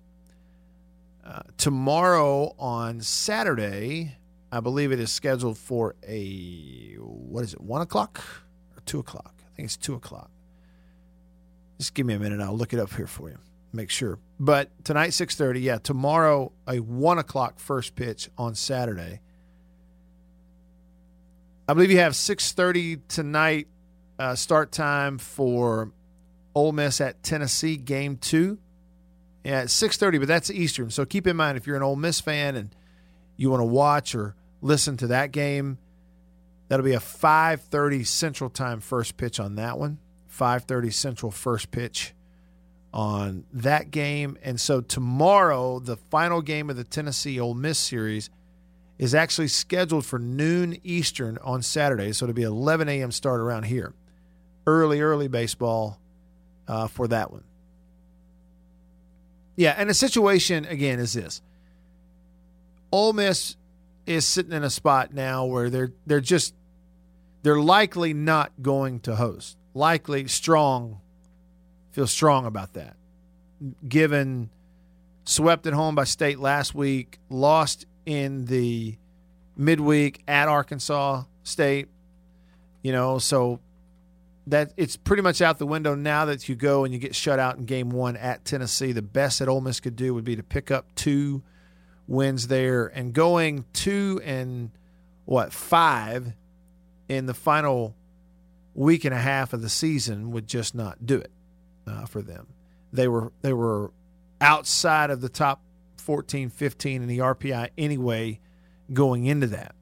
Tomorrow 1.56 2.54
on 2.58 3.00
Saturday, 3.00 4.16
I 4.50 4.60
believe 4.60 4.92
it 4.92 4.98
is 4.98 5.12
scheduled 5.12 5.58
for 5.58 5.94
a 6.06 6.94
what 6.96 7.44
is 7.44 7.54
it, 7.54 7.60
one 7.60 7.82
o'clock 7.82 8.22
or 8.76 8.82
two 8.86 8.98
o'clock? 8.98 9.34
I 9.38 9.56
think 9.56 9.66
it's 9.66 9.76
two 9.76 9.94
o'clock. 9.94 10.30
Just 11.78 11.94
give 11.94 12.06
me 12.06 12.14
a 12.14 12.18
minute. 12.18 12.40
I'll 12.40 12.56
look 12.56 12.72
it 12.72 12.80
up 12.80 12.92
here 12.94 13.06
for 13.06 13.28
you. 13.30 13.38
Make 13.72 13.90
sure. 13.90 14.18
But 14.38 14.70
tonight, 14.84 15.10
six 15.10 15.36
thirty. 15.36 15.60
Yeah, 15.60 15.78
tomorrow 15.78 16.52
a 16.66 16.80
one 16.80 17.18
o'clock 17.18 17.58
first 17.60 17.94
pitch 17.94 18.28
on 18.36 18.54
Saturday. 18.54 19.20
I 21.68 21.74
believe 21.74 21.92
you 21.92 21.98
have 21.98 22.16
six 22.16 22.52
thirty 22.52 22.96
tonight 23.08 23.68
uh, 24.18 24.34
start 24.34 24.72
time 24.72 25.18
for 25.18 25.92
Ole 26.54 26.72
Miss 26.72 27.00
at 27.00 27.22
Tennessee 27.22 27.76
game 27.76 28.16
two. 28.16 28.58
Yeah, 29.44 29.62
it's 29.62 29.72
six 29.72 29.96
thirty, 29.96 30.18
but 30.18 30.28
that's 30.28 30.50
Eastern. 30.50 30.90
So 30.90 31.04
keep 31.04 31.26
in 31.26 31.36
mind 31.36 31.56
if 31.56 31.66
you're 31.66 31.76
an 31.76 31.82
Ole 31.82 31.96
Miss 31.96 32.20
fan 32.20 32.56
and 32.56 32.74
you 33.36 33.50
want 33.50 33.60
to 33.60 33.66
watch 33.66 34.14
or 34.14 34.34
listen 34.60 34.96
to 34.98 35.06
that 35.08 35.32
game, 35.32 35.78
that'll 36.68 36.84
be 36.84 36.92
a 36.92 37.00
five 37.00 37.62
thirty 37.62 38.04
Central 38.04 38.50
Time 38.50 38.80
first 38.80 39.16
pitch 39.16 39.40
on 39.40 39.54
that 39.56 39.78
one. 39.78 39.98
Five 40.26 40.64
thirty 40.64 40.90
Central 40.90 41.32
first 41.32 41.70
pitch 41.70 42.14
on 42.92 43.44
that 43.52 43.90
game. 43.90 44.36
And 44.42 44.60
so 44.60 44.80
tomorrow, 44.80 45.78
the 45.78 45.96
final 45.96 46.42
game 46.42 46.70
of 46.70 46.76
the 46.76 46.84
Tennessee 46.84 47.38
Ole 47.38 47.54
Miss 47.54 47.78
series 47.78 48.30
is 48.98 49.14
actually 49.14 49.48
scheduled 49.48 50.04
for 50.04 50.18
noon 50.18 50.78
Eastern 50.84 51.38
on 51.38 51.62
Saturday. 51.62 52.12
So 52.12 52.26
it'll 52.26 52.34
be 52.34 52.42
11 52.42 52.88
a.m. 52.88 53.12
start 53.12 53.40
around 53.40 53.64
here. 53.64 53.94
Early, 54.66 55.00
early 55.00 55.28
baseball 55.28 55.98
uh, 56.68 56.86
for 56.86 57.08
that 57.08 57.30
one. 57.30 57.44
Yeah, 59.60 59.74
and 59.76 59.90
the 59.90 59.94
situation 59.94 60.64
again 60.64 60.98
is 61.00 61.12
this: 61.12 61.42
Ole 62.90 63.12
Miss 63.12 63.56
is 64.06 64.24
sitting 64.24 64.52
in 64.52 64.64
a 64.64 64.70
spot 64.70 65.12
now 65.12 65.44
where 65.44 65.68
they're 65.68 65.92
they're 66.06 66.22
just 66.22 66.54
they're 67.42 67.60
likely 67.60 68.14
not 68.14 68.52
going 68.62 69.00
to 69.00 69.16
host. 69.16 69.58
Likely 69.74 70.26
strong, 70.28 71.02
feel 71.90 72.06
strong 72.06 72.46
about 72.46 72.72
that. 72.72 72.96
Given 73.86 74.48
swept 75.24 75.66
at 75.66 75.74
home 75.74 75.94
by 75.94 76.04
State 76.04 76.38
last 76.38 76.74
week, 76.74 77.18
lost 77.28 77.84
in 78.06 78.46
the 78.46 78.96
midweek 79.58 80.22
at 80.26 80.48
Arkansas 80.48 81.24
State, 81.42 81.88
You 82.80 82.92
know, 82.92 83.18
so 83.18 83.60
that 84.46 84.72
it's 84.76 84.96
pretty 84.96 85.22
much 85.22 85.40
out 85.40 85.58
the 85.58 85.66
window 85.66 85.94
now 85.94 86.24
that 86.24 86.48
you 86.48 86.54
go 86.54 86.84
and 86.84 86.92
you 86.92 86.98
get 86.98 87.14
shut 87.14 87.38
out 87.38 87.56
in 87.56 87.64
game 87.64 87.90
one 87.90 88.16
at 88.16 88.44
Tennessee. 88.44 88.92
The 88.92 89.02
best 89.02 89.38
that 89.38 89.48
Ole 89.48 89.60
Miss 89.60 89.80
could 89.80 89.96
do 89.96 90.14
would 90.14 90.24
be 90.24 90.36
to 90.36 90.42
pick 90.42 90.70
up 90.70 90.94
two 90.94 91.42
wins 92.06 92.48
there 92.48 92.86
and 92.86 93.12
going 93.12 93.64
two 93.72 94.20
and 94.24 94.70
what 95.24 95.52
five 95.52 96.32
in 97.08 97.26
the 97.26 97.34
final 97.34 97.94
week 98.74 99.04
and 99.04 99.14
a 99.14 99.18
half 99.18 99.52
of 99.52 99.62
the 99.62 99.68
season 99.68 100.30
would 100.32 100.46
just 100.46 100.74
not 100.74 101.06
do 101.06 101.18
it 101.18 101.30
uh, 101.86 102.06
for 102.06 102.22
them. 102.22 102.48
They 102.92 103.08
were 103.08 103.32
they 103.42 103.52
were 103.52 103.92
outside 104.40 105.10
of 105.10 105.20
the 105.20 105.28
top 105.28 105.62
14, 105.98 106.50
15 106.50 107.02
in 107.02 107.08
the 107.08 107.18
RPI 107.18 107.70
anyway 107.78 108.40
going 108.92 109.26
into 109.26 109.46
that. 109.48 109.74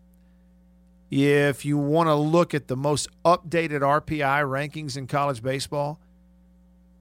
If 1.10 1.64
you 1.64 1.78
want 1.78 2.08
to 2.08 2.14
look 2.14 2.54
at 2.54 2.68
the 2.68 2.76
most 2.76 3.08
updated 3.24 3.80
RPI 3.80 4.42
rankings 4.44 4.96
in 4.96 5.06
college 5.06 5.42
baseball, 5.42 6.00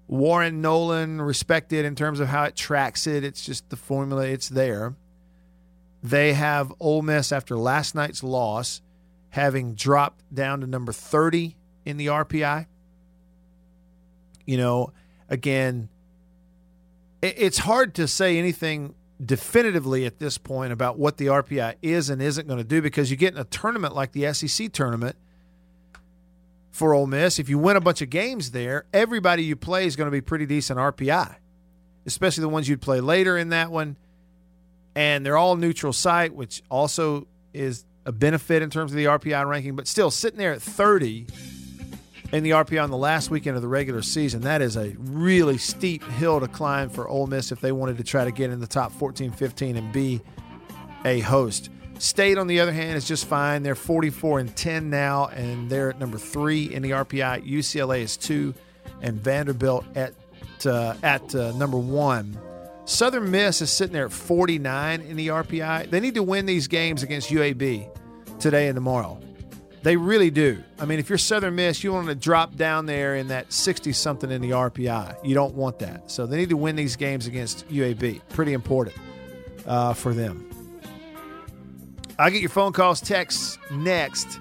Warren 0.08 0.62
Nolan, 0.62 1.22
respected 1.22 1.84
in 1.84 1.96
terms 1.96 2.20
of 2.22 2.30
how 2.30 2.46
it 2.46 2.56
tracks 2.56 3.06
it, 3.08 3.26
it's 3.26 3.46
just 3.46 3.70
the 3.70 3.76
formula, 3.76 4.26
it's 4.26 4.48
there. 4.48 4.96
They 6.02 6.34
have 6.34 6.74
Ole 6.80 7.02
Miss 7.02 7.32
after 7.32 7.58
last 7.58 7.93
night's 7.96 8.24
loss 8.24 8.82
having 9.30 9.74
dropped 9.74 10.34
down 10.34 10.62
to 10.62 10.67
number 10.67 10.93
30 10.93 11.58
in 11.86 11.98
the 11.98 12.08
RPI. 12.08 12.67
You 14.46 14.58
know, 14.58 14.93
again, 15.28 15.89
it's 17.22 17.58
hard 17.58 17.93
to 17.96 18.08
say 18.08 18.38
anything 18.38 18.96
definitively 19.23 20.06
at 20.06 20.19
this 20.19 20.38
point 20.38 20.71
about 20.71 20.97
what 20.97 21.17
the 21.17 21.27
RPI 21.27 21.75
is 21.82 22.10
and 22.10 22.21
isn't 22.21 22.47
going 22.47 22.60
to 22.60 22.63
do 22.63 22.82
because 22.82 23.10
you 23.10 23.17
get 23.17 23.34
in 23.34 23.39
a 23.39 23.45
tournament 23.45 23.95
like 23.95 24.12
the 24.12 24.32
SEC 24.34 24.71
tournament 24.71 25.15
for 26.71 26.93
Ole 26.93 27.08
Miss. 27.08 27.39
If 27.39 27.49
you 27.49 27.58
win 27.58 27.75
a 27.75 27.82
bunch 27.82 28.01
of 28.01 28.10
games 28.10 28.51
there, 28.51 28.86
everybody 28.93 29.43
you 29.43 29.56
play 29.56 29.86
is 29.88 29.95
going 29.95 30.06
to 30.08 30.12
be 30.12 30.21
pretty 30.21 30.45
decent 30.45 30.80
RPI, 30.80 31.36
especially 32.06 32.41
the 32.41 32.49
ones 32.49 32.69
you'd 32.69 32.82
play 32.82 32.99
later 32.99 33.38
in 33.38 33.49
that 33.49 33.71
one. 33.71 33.97
And 34.95 35.25
they're 35.25 35.38
all 35.38 35.56
neutral 35.56 35.93
site, 35.93 36.34
which 36.34 36.63
also 36.69 37.27
is 37.53 37.86
a 38.06 38.12
benefit 38.12 38.62
in 38.62 38.69
terms 38.69 38.91
of 38.91 38.97
the 38.97 39.06
RPI 39.06 39.47
ranking, 39.47 39.75
but 39.75 39.88
still 39.88 40.12
sitting 40.12 40.38
there 40.38 40.53
at 40.53 40.62
30 40.62 41.27
in 42.32 42.44
the 42.44 42.52
RPI 42.52 42.82
on 42.82 42.90
the 42.90 42.98
last 42.98 43.30
weekend 43.30 43.56
of 43.56 43.62
the 43.62 43.68
regular 43.68 44.02
season. 44.02 44.42
That 44.42 44.62
is 44.62 44.76
a 44.76 44.96
really 45.00 45.58
steep 45.58 46.04
hill 46.04 46.40
to 46.40 46.48
climb 46.48 46.90
for 46.90 47.08
Ole 47.08 47.28
Miss 47.28 47.52
if 47.52 47.62
they 47.62 47.72
wanted 47.72 47.98
to 47.98 48.04
try 48.04 48.26
to 48.26 48.32
get 48.32 48.50
in 48.50 48.60
the 48.60 48.68
top 48.68 48.92
14, 48.92 49.32
15 49.32 49.78
and 49.78 49.94
be 49.94 50.22
a 51.06 51.20
host. 51.22 51.70
State, 52.00 52.38
on 52.38 52.48
the 52.48 52.60
other 52.60 52.74
hand, 52.74 52.96
is 52.96 53.08
just 53.08 53.26
fine. 53.26 53.63
They're 53.63 53.76
44 53.76 54.40
and 54.40 54.56
10 54.56 54.90
now, 54.90 55.28
and 55.28 55.70
they're 55.70 55.90
at 55.90 56.00
number 56.00 56.18
three 56.18 56.72
in 56.74 56.84
the 56.84 56.92
RPI. 56.92 57.48
UCLA 57.48 58.02
is 58.02 58.18
two, 58.18 58.54
and 59.02 59.20
Vanderbilt 59.20 59.86
at 59.96 60.13
uh, 60.66 60.96
at 61.04 61.34
uh, 61.34 61.52
number 61.54 61.78
one. 61.78 62.38
Southern 62.86 63.30
Miss 63.32 63.62
is 63.62 63.72
sitting 63.72 63.94
there 63.94 64.06
at 64.06 64.12
49 64.12 65.02
in 65.02 65.18
the 65.18 65.28
RPI. 65.28 65.90
They 65.90 66.00
need 66.00 66.16
to 66.16 66.24
win 66.24 66.46
these 66.46 66.68
games 66.68 67.04
against 67.04 67.30
UAB 67.30 67.90
today 68.40 68.68
and 68.68 68.76
tomorrow. 68.76 69.20
They 69.84 69.96
really 69.96 70.32
do. 70.32 70.63
I 70.80 70.86
mean, 70.86 71.00
if 71.00 71.10
you're 71.10 71.18
Southern 71.18 71.56
Miss, 71.56 71.84
you 71.84 71.94
want 71.94 72.08
to 72.08 72.16
drop 72.16 72.56
down 72.56 72.88
there 72.88 73.16
in 73.16 73.28
that 73.30 73.54
60 73.54 73.94
something 73.94 74.32
in 74.32 74.42
the 74.42 74.52
RPI. 74.52 75.24
You 75.24 75.36
don't 75.36 75.56
want 75.56 75.80
that. 75.80 76.10
So 76.12 76.26
they 76.26 76.38
need 76.38 76.50
to 76.50 76.58
win 76.58 76.76
these 76.76 76.96
games 76.96 77.28
against 77.28 77.68
UAB. 77.70 78.22
Pretty 78.30 78.54
important 78.54 78.96
uh, 79.66 79.94
for 79.94 80.13
them. 80.13 80.50
I'll 82.20 82.32
get 82.32 82.42
your 82.42 82.50
phone 82.50 82.74
calls, 82.74 83.00
texts 83.00 83.60
next. 83.72 84.40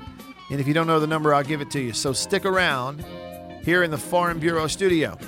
And 0.50 0.60
if 0.60 0.66
you 0.66 0.74
don't 0.74 0.86
know 0.86 1.00
the 1.00 1.06
number, 1.06 1.34
I'll 1.34 1.44
give 1.44 1.60
it 1.60 1.70
to 1.72 1.80
you. 1.80 1.92
So 1.92 2.12
stick 2.12 2.44
around 2.44 3.04
here 3.62 3.82
in 3.82 3.90
the 3.90 3.98
Farm 3.98 4.38
Bureau 4.38 4.66
studio. 4.66 5.18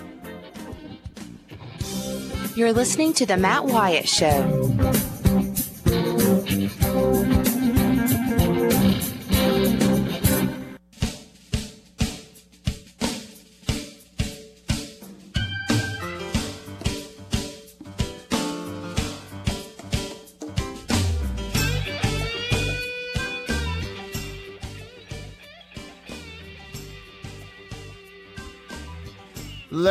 You're 2.54 2.72
listening 2.72 3.12
to 3.14 3.26
The 3.26 3.36
Matt 3.36 3.66
Wyatt 3.66 4.08
Show. 4.08 4.74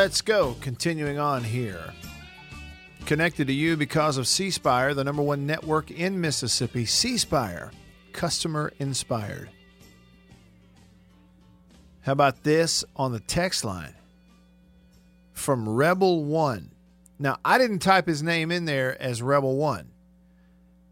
Let's 0.08 0.22
go. 0.22 0.56
Continuing 0.62 1.20
on 1.20 1.44
here. 1.44 1.94
Connected 3.06 3.48
to 3.48 3.54
you 3.54 3.76
because 3.76 4.16
of 4.16 4.26
C 4.26 4.50
Spire, 4.52 4.94
the 4.94 5.04
number 5.04 5.22
one 5.22 5.46
network 5.46 5.92
in 5.92 6.22
Mississippi. 6.22 6.86
C 6.86 7.18
Spire, 7.18 7.74
customer 8.14 8.72
inspired. 8.80 9.50
How 12.04 12.14
about 12.14 12.46
this 12.46 12.86
on 12.96 13.12
the 13.12 13.20
text 13.20 13.66
line 13.66 13.96
from 15.34 15.68
Rebel 15.68 16.24
One? 16.24 16.72
Now, 17.20 17.40
I 17.44 17.58
didn't 17.58 17.80
type 17.80 18.08
his 18.08 18.24
name 18.24 18.50
in 18.50 18.64
there 18.64 19.00
as 19.02 19.22
Rebel 19.22 19.58
One. 19.58 19.92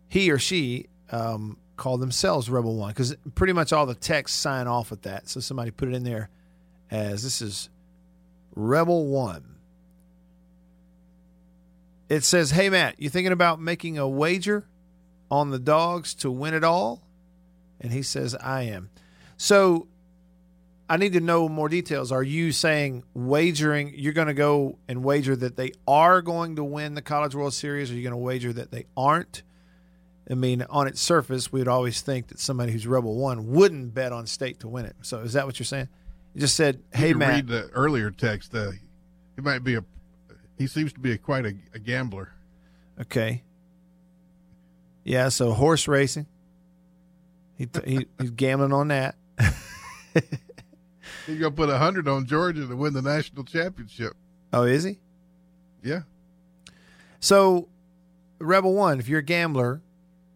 He 0.10 0.30
or 0.30 0.40
she 0.40 0.88
um, 1.10 1.58
called 1.78 2.02
themselves 2.02 2.50
Rebel 2.50 2.76
One 2.76 2.90
because 2.90 3.16
pretty 3.34 3.54
much 3.54 3.72
all 3.72 3.86
the 3.86 3.96
texts 3.96 4.38
sign 4.38 4.68
off 4.68 4.92
with 4.92 5.04
that. 5.04 5.30
So 5.30 5.40
somebody 5.40 5.72
put 5.72 5.88
it 5.88 5.94
in 5.94 6.04
there 6.04 6.30
as 6.92 7.24
this 7.24 7.42
is 7.42 7.70
Rebel 8.56 9.08
One. 9.08 9.56
It 12.10 12.24
says, 12.24 12.52
Hey, 12.52 12.70
Matt, 12.70 13.00
you 13.00 13.10
thinking 13.10 13.32
about 13.32 13.60
making 13.60 13.98
a 13.98 14.08
wager 14.08 14.68
on 15.30 15.50
the 15.52 15.60
dogs 15.60 16.14
to 16.16 16.32
win 16.32 16.54
it 16.54 16.64
all? 16.64 17.04
And 17.82 17.92
he 17.92 18.02
says, 18.04 18.36
I 18.36 18.64
am. 18.64 18.90
So 19.38 19.88
I 20.90 20.98
need 20.98 21.14
to 21.14 21.20
know 21.20 21.50
more 21.50 21.68
details. 21.68 22.12
Are 22.12 22.24
you 22.24 22.52
saying 22.52 23.04
wagering, 23.14 23.94
you're 23.96 24.14
going 24.14 24.28
to 24.28 24.34
go 24.34 24.78
and 24.88 25.04
wager 25.04 25.36
that 25.36 25.58
they 25.58 25.72
are 25.88 26.22
going 26.22 26.56
to 26.58 26.64
win 26.64 26.94
the 26.94 27.02
College 27.02 27.34
World 27.34 27.54
Series? 27.54 27.90
Or 27.90 27.94
are 27.94 27.98
you 27.98 28.04
going 28.04 28.12
to 28.12 28.18
wager 28.18 28.54
that 28.54 28.72
they 28.72 28.86
aren't? 28.96 29.42
I 30.30 30.36
mean, 30.36 30.64
on 30.70 30.88
its 30.88 31.02
surface, 31.02 31.52
we 31.52 31.60
would 31.60 31.68
always 31.68 32.02
think 32.02 32.28
that 32.28 32.40
somebody 32.40 32.72
who's 32.72 32.88
Rebel 32.88 33.16
One 33.16 33.52
wouldn't 33.52 33.94
bet 33.94 34.12
on 34.12 34.26
state 34.28 34.60
to 34.62 34.68
win 34.68 34.86
it. 34.86 34.96
So 35.02 35.20
is 35.20 35.34
that 35.34 35.46
what 35.46 35.60
you're 35.60 35.66
saying? 35.66 35.90
Just 36.36 36.56
said, 36.56 36.82
"Hey, 36.94 37.10
you 37.10 37.18
Matt." 37.18 37.30
Read 37.36 37.48
the 37.48 37.70
earlier 37.70 38.12
text. 38.12 38.54
Uh, 38.54 38.72
he 39.36 39.42
might 39.42 39.64
be 39.64 39.76
a. 39.76 39.84
He 40.58 40.68
seems 40.68 40.94
to 40.94 41.00
be 41.00 41.12
a, 41.14 41.18
quite 41.18 41.46
a, 41.46 41.54
a 41.74 41.80
gambler. 41.80 42.34
Okay. 43.00 43.44
Yeah. 45.04 45.30
So 45.30 45.52
horse 45.54 45.88
racing. 45.88 46.28
He, 47.58 47.68
he 47.86 48.08
he's 48.20 48.32
gambling 48.32 48.74
on 48.74 48.90
that. 48.90 49.16
He's 51.26 51.40
gonna 51.40 51.52
put 51.52 51.70
a 51.70 51.78
hundred 51.78 52.08
on 52.08 52.26
Georgia 52.26 52.68
to 52.68 52.76
win 52.76 52.94
the 52.94 53.02
national 53.02 53.44
championship. 53.46 54.14
Oh, 54.54 54.64
is 54.64 54.84
he? 54.84 55.00
Yeah. 55.84 56.02
So, 57.20 57.68
Rebel 58.40 58.74
One, 58.74 59.00
if 59.00 59.08
you're 59.08 59.20
a 59.20 59.24
gambler, 59.24 59.82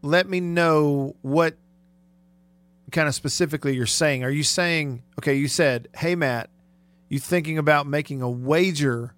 let 0.02 0.28
me 0.28 0.40
know 0.40 1.16
what 1.22 1.58
kind 2.92 3.08
of 3.08 3.16
specifically 3.16 3.76
you're 3.76 3.86
saying. 3.86 4.24
Are 4.24 4.30
you 4.30 4.44
saying, 4.44 5.04
okay, 5.20 5.36
you 5.36 5.48
said, 5.48 5.88
hey, 5.96 6.16
Matt, 6.16 6.50
you 7.10 7.20
thinking 7.20 7.58
about 7.58 7.88
making 7.88 8.22
a 8.22 8.30
wager 8.30 9.14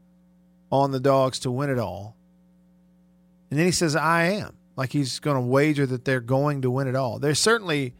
on 0.72 0.92
the 0.92 1.00
dogs 1.00 1.40
to 1.40 1.52
win 1.52 1.70
it 1.70 1.80
all? 1.80 2.16
And 3.50 3.60
then 3.60 3.66
he 3.66 3.72
says, 3.72 3.96
I 3.96 4.24
am. 4.24 4.58
Like 4.76 4.94
he's 4.94 5.20
going 5.20 5.36
to 5.36 5.42
wager 5.42 5.86
that 5.86 6.06
they're 6.06 6.22
going 6.22 6.62
to 6.62 6.72
win 6.72 6.88
it 6.88 6.96
all. 6.96 7.20
They're 7.20 7.36
certainly 7.36 7.94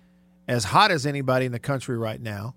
as 0.48 0.64
hot 0.64 0.92
as 0.92 1.06
anybody 1.06 1.46
in 1.46 1.52
the 1.52 1.60
country 1.60 1.98
right 1.98 2.20
now. 2.20 2.56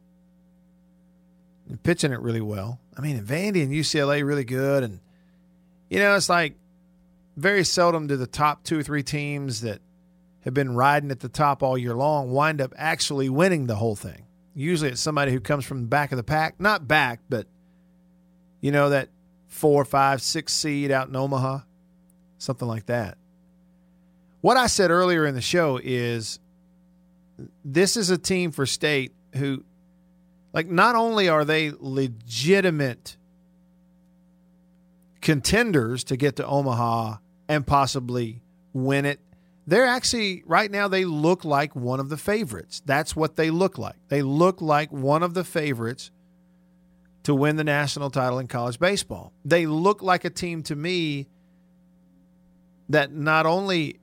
And 1.68 1.82
pitching 1.82 2.12
it 2.12 2.20
really 2.20 2.40
well. 2.40 2.78
I 2.96 3.00
mean, 3.00 3.22
Vandy 3.24 3.62
and 3.62 3.72
UCLA 3.72 4.24
really 4.24 4.44
good. 4.44 4.84
And, 4.84 5.00
you 5.88 5.98
know, 5.98 6.14
it's 6.14 6.28
like 6.28 6.54
very 7.36 7.64
seldom 7.64 8.06
do 8.06 8.16
the 8.16 8.26
top 8.26 8.64
two 8.64 8.78
or 8.78 8.82
three 8.82 9.02
teams 9.02 9.62
that 9.62 9.80
have 10.44 10.54
been 10.54 10.74
riding 10.74 11.10
at 11.10 11.20
the 11.20 11.28
top 11.28 11.62
all 11.62 11.76
year 11.76 11.94
long 11.94 12.30
wind 12.30 12.60
up 12.60 12.72
actually 12.76 13.28
winning 13.28 13.66
the 13.66 13.76
whole 13.76 13.96
thing. 13.96 14.26
Usually 14.54 14.90
it's 14.90 15.00
somebody 15.00 15.32
who 15.32 15.40
comes 15.40 15.64
from 15.64 15.80
the 15.82 15.88
back 15.88 16.12
of 16.12 16.16
the 16.16 16.22
pack, 16.22 16.60
not 16.60 16.86
back, 16.86 17.20
but 17.28 17.46
you 18.60 18.70
know, 18.70 18.90
that 18.90 19.08
four, 19.48 19.84
five, 19.84 20.22
six 20.22 20.52
seed 20.52 20.90
out 20.90 21.08
in 21.08 21.16
Omaha, 21.16 21.60
something 22.38 22.68
like 22.68 22.86
that. 22.86 23.18
What 24.40 24.56
I 24.56 24.66
said 24.66 24.90
earlier 24.90 25.26
in 25.26 25.34
the 25.34 25.40
show 25.40 25.80
is 25.82 26.38
this 27.64 27.96
is 27.96 28.10
a 28.10 28.18
team 28.18 28.52
for 28.52 28.66
state 28.66 29.12
who, 29.34 29.64
like, 30.52 30.68
not 30.68 30.94
only 30.94 31.28
are 31.28 31.44
they 31.44 31.72
legitimate 31.78 33.16
contenders 35.20 36.04
to 36.04 36.16
get 36.16 36.36
to 36.36 36.46
Omaha 36.46 37.16
and 37.48 37.66
possibly 37.66 38.42
win 38.72 39.04
it 39.04 39.20
they're 39.66 39.86
actually 39.86 40.42
right 40.46 40.70
now 40.70 40.88
they 40.88 41.04
look 41.04 41.44
like 41.44 41.74
one 41.74 42.00
of 42.00 42.08
the 42.08 42.16
favorites. 42.16 42.82
That's 42.84 43.16
what 43.16 43.36
they 43.36 43.50
look 43.50 43.78
like. 43.78 43.96
They 44.08 44.22
look 44.22 44.60
like 44.60 44.92
one 44.92 45.22
of 45.22 45.34
the 45.34 45.44
favorites 45.44 46.10
to 47.22 47.34
win 47.34 47.56
the 47.56 47.64
national 47.64 48.10
title 48.10 48.38
in 48.38 48.46
college 48.46 48.78
baseball. 48.78 49.32
They 49.44 49.66
look 49.66 50.02
like 50.02 50.24
a 50.24 50.30
team 50.30 50.62
to 50.64 50.76
me 50.76 51.28
that 52.90 53.12
not 53.12 53.46
only 53.46 54.00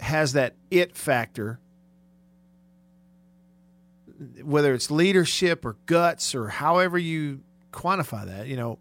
has 0.00 0.32
that 0.32 0.54
it 0.70 0.96
factor 0.96 1.60
whether 4.42 4.72
it's 4.74 4.90
leadership 4.90 5.64
or 5.64 5.76
guts 5.86 6.34
or 6.34 6.48
however 6.48 6.96
you 6.96 7.40
quantify 7.72 8.24
that, 8.26 8.46
you 8.46 8.56
know, 8.56 8.78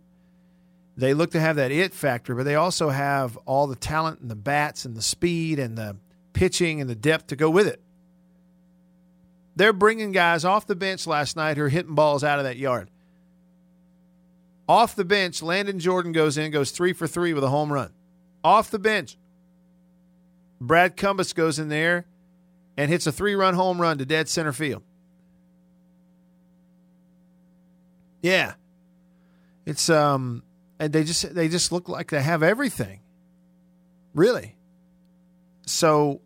they 0.96 1.14
look 1.14 1.32
to 1.32 1.40
have 1.40 1.56
that 1.56 1.72
it 1.72 1.94
factor, 1.94 2.36
but 2.36 2.44
they 2.44 2.56
also 2.56 2.90
have 2.90 3.36
all 3.46 3.66
the 3.68 3.76
talent 3.76 4.20
and 4.20 4.30
the 4.30 4.36
bats 4.36 4.86
and 4.86 4.96
the 4.96 5.02
speed 5.02 5.58
and 5.58 5.78
the 5.78 5.98
pitching 6.34 6.82
and 6.82 6.90
the 6.90 6.96
depth 6.96 7.28
to 7.28 7.36
go 7.36 7.50
with 7.50 7.68
it. 7.68 7.82
They're 9.56 9.74
bringing 9.74 10.12
guys 10.12 10.46
off 10.46 10.66
the 10.66 10.76
bench 10.76 11.06
last 11.06 11.36
night 11.36 11.58
who 11.58 11.64
are 11.64 11.70
hitting 11.70 11.96
balls 11.96 12.24
out 12.24 12.40
of 12.40 12.46
that 12.46 12.58
yard. 12.58 12.90
Off 14.68 14.96
the 14.96 15.06
bench, 15.06 15.42
Landon 15.44 15.80
Jordan 15.80 16.12
goes 16.12 16.38
in, 16.38 16.52
goes 16.52 16.72
three 16.72 16.94
for 16.94 17.06
three 17.06 17.34
with 17.34 17.44
a 17.44 17.50
home 17.50 17.72
run. 17.72 17.92
Off 18.44 18.72
the 18.72 18.80
bench, 18.80 19.18
Brad 20.60 20.98
Cumbest 20.98 21.36
goes 21.36 21.60
in 21.60 21.70
there 21.70 22.06
and 22.78 22.90
hits 22.90 23.06
a 23.06 23.12
three 23.12 23.36
run 23.36 23.54
home 23.54 23.80
run 23.80 23.98
to 23.98 24.06
dead 24.06 24.30
center 24.30 24.54
field. 24.54 24.84
Yeah. 28.22 28.54
It's 29.66 29.90
um 29.90 30.44
and 30.80 30.92
they 30.92 31.04
just 31.04 31.36
they 31.36 31.50
just 31.50 31.72
look 31.72 31.88
like 31.90 32.10
they 32.10 32.22
have 32.22 32.42
everything. 32.42 33.02
Really. 34.14 34.56
So 35.66 36.22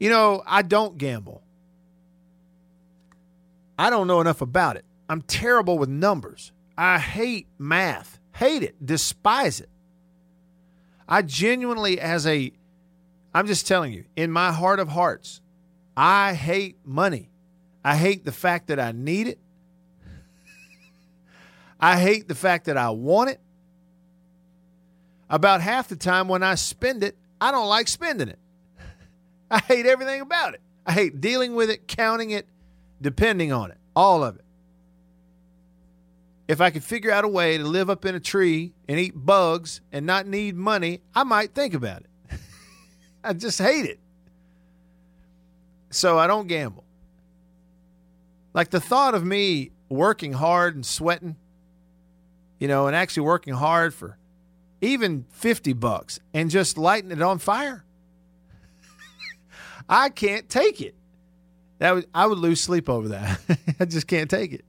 you 0.00 0.08
know, 0.08 0.42
I 0.46 0.62
don't 0.62 0.96
gamble. 0.98 1.42
I 3.78 3.90
don't 3.90 4.06
know 4.06 4.20
enough 4.20 4.40
about 4.40 4.76
it. 4.76 4.84
I'm 5.08 5.22
terrible 5.22 5.78
with 5.78 5.88
numbers. 5.88 6.52
I 6.76 6.98
hate 6.98 7.46
math. 7.58 8.18
Hate 8.34 8.62
it. 8.62 8.84
Despise 8.84 9.60
it. 9.60 9.68
I 11.08 11.22
genuinely 11.22 12.00
as 12.00 12.26
a 12.26 12.52
I'm 13.32 13.46
just 13.46 13.66
telling 13.66 13.92
you, 13.92 14.06
in 14.16 14.32
my 14.32 14.52
heart 14.52 14.80
of 14.80 14.88
hearts, 14.88 15.40
I 15.96 16.34
hate 16.34 16.78
money. 16.84 17.30
I 17.84 17.96
hate 17.96 18.24
the 18.24 18.32
fact 18.32 18.68
that 18.68 18.80
I 18.80 18.92
need 18.92 19.28
it. 19.28 19.38
I 21.80 22.00
hate 22.00 22.26
the 22.26 22.34
fact 22.34 22.64
that 22.64 22.76
I 22.76 22.90
want 22.90 23.30
it. 23.30 23.40
About 25.28 25.60
half 25.60 25.86
the 25.88 25.96
time 25.96 26.26
when 26.26 26.42
I 26.42 26.56
spend 26.56 27.04
it, 27.04 27.16
I 27.40 27.50
don't 27.50 27.68
like 27.68 27.88
spending 27.88 28.28
it. 28.28 28.38
I 29.50 29.58
hate 29.58 29.86
everything 29.86 30.20
about 30.20 30.54
it. 30.54 30.60
I 30.86 30.92
hate 30.92 31.20
dealing 31.20 31.54
with 31.54 31.70
it, 31.70 31.86
counting 31.86 32.30
it, 32.30 32.46
depending 33.00 33.52
on 33.52 33.70
it, 33.70 33.78
all 33.94 34.22
of 34.24 34.36
it. 34.36 34.44
If 36.48 36.60
I 36.60 36.70
could 36.70 36.82
figure 36.82 37.12
out 37.12 37.24
a 37.24 37.28
way 37.28 37.58
to 37.58 37.64
live 37.64 37.88
up 37.90 38.04
in 38.04 38.14
a 38.14 38.20
tree 38.20 38.72
and 38.88 38.98
eat 38.98 39.12
bugs 39.14 39.80
and 39.92 40.04
not 40.04 40.26
need 40.26 40.56
money, 40.56 41.00
I 41.14 41.22
might 41.22 41.54
think 41.54 41.74
about 41.74 42.02
it. 42.02 42.40
I 43.24 43.32
just 43.34 43.60
hate 43.60 43.86
it. 43.86 44.00
So 45.90 46.18
I 46.18 46.26
don't 46.26 46.48
gamble. 46.48 46.84
Like 48.52 48.70
the 48.70 48.80
thought 48.80 49.14
of 49.14 49.24
me 49.24 49.70
working 49.88 50.32
hard 50.32 50.74
and 50.74 50.84
sweating 50.84 51.36
you 52.60 52.68
know, 52.68 52.86
and 52.86 52.94
actually 52.94 53.24
working 53.24 53.54
hard 53.54 53.92
for 53.92 54.16
even 54.80 55.26
50 55.30 55.72
bucks 55.74 56.20
and 56.32 56.50
just 56.50 56.78
lighting 56.78 57.10
it 57.10 57.22
on 57.22 57.38
fire. 57.38 57.84
I 59.88 60.08
can't 60.08 60.48
take 60.48 60.80
it. 60.80 60.94
That 61.78 61.94
would 61.94 62.06
I 62.14 62.26
would 62.26 62.38
lose 62.38 62.60
sleep 62.60 62.88
over 62.88 63.08
that. 63.08 63.40
I 63.80 63.86
just 63.86 64.06
can't 64.06 64.28
take 64.30 64.52
it. 64.52 64.64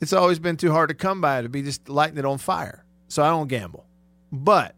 It's 0.00 0.12
always 0.12 0.38
been 0.38 0.56
too 0.56 0.72
hard 0.72 0.88
to 0.88 0.94
come 0.94 1.20
by 1.20 1.42
to 1.42 1.48
be 1.48 1.62
just 1.62 1.88
lighting 1.88 2.18
it 2.18 2.24
on 2.24 2.38
fire. 2.38 2.84
So 3.08 3.22
I 3.22 3.28
don't 3.28 3.48
gamble. 3.48 3.86
But 4.32 4.74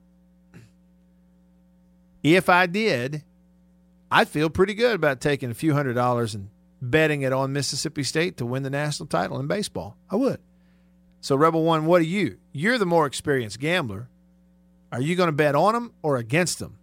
if 2.22 2.48
I 2.48 2.66
did, 2.66 3.22
I'd 4.10 4.28
feel 4.28 4.50
pretty 4.50 4.74
good 4.74 4.94
about 4.94 5.20
taking 5.20 5.50
a 5.50 5.54
few 5.54 5.72
hundred 5.74 5.94
dollars 5.94 6.34
and 6.34 6.50
betting 6.80 7.22
it 7.22 7.32
on 7.32 7.52
Mississippi 7.52 8.02
State 8.02 8.36
to 8.38 8.46
win 8.46 8.62
the 8.62 8.70
national 8.70 9.06
title 9.06 9.38
in 9.38 9.46
baseball. 9.46 9.96
I 10.10 10.16
would. 10.16 10.40
So, 11.22 11.36
Rebel 11.36 11.62
One, 11.62 11.86
what 11.86 12.00
are 12.00 12.04
you? 12.04 12.38
You're 12.52 12.78
the 12.78 12.84
more 12.84 13.06
experienced 13.06 13.60
gambler. 13.60 14.08
Are 14.90 15.00
you 15.00 15.14
going 15.14 15.28
to 15.28 15.32
bet 15.32 15.54
on 15.54 15.72
them 15.72 15.92
or 16.02 16.16
against 16.16 16.58
them? 16.58 16.78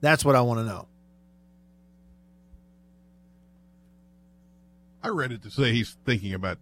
That's 0.00 0.24
what 0.24 0.36
I 0.36 0.42
want 0.42 0.60
to 0.60 0.64
know. 0.64 0.86
I 5.02 5.08
read 5.08 5.32
it 5.32 5.42
to 5.42 5.50
say 5.50 5.72
he's 5.72 5.96
thinking 6.06 6.34
about 6.34 6.58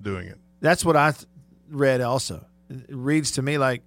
doing 0.00 0.28
it. 0.28 0.38
That's 0.60 0.82
what 0.82 0.96
I 0.96 1.12
th- 1.12 1.26
read 1.68 2.00
also. 2.00 2.46
It 2.70 2.86
reads 2.88 3.32
to 3.32 3.42
me 3.42 3.58
like, 3.58 3.82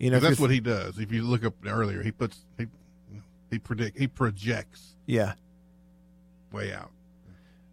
you 0.00 0.10
know, 0.10 0.18
that's 0.18 0.40
what 0.40 0.50
he 0.50 0.58
does. 0.58 0.98
If 0.98 1.12
you 1.12 1.22
look 1.22 1.44
up 1.44 1.54
earlier, 1.64 2.02
he 2.02 2.10
puts 2.10 2.44
he 2.58 2.66
he 3.50 3.58
predict 3.60 3.96
he 3.96 4.08
projects. 4.08 4.96
Yeah. 5.06 5.34
Way 6.50 6.72
out. 6.72 6.90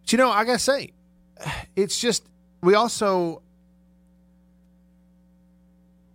But 0.02 0.12
you 0.12 0.18
know, 0.18 0.30
I 0.30 0.44
gotta 0.44 0.58
say, 0.60 0.92
it's 1.76 1.98
just 1.98 2.24
we 2.64 2.74
also 2.74 3.42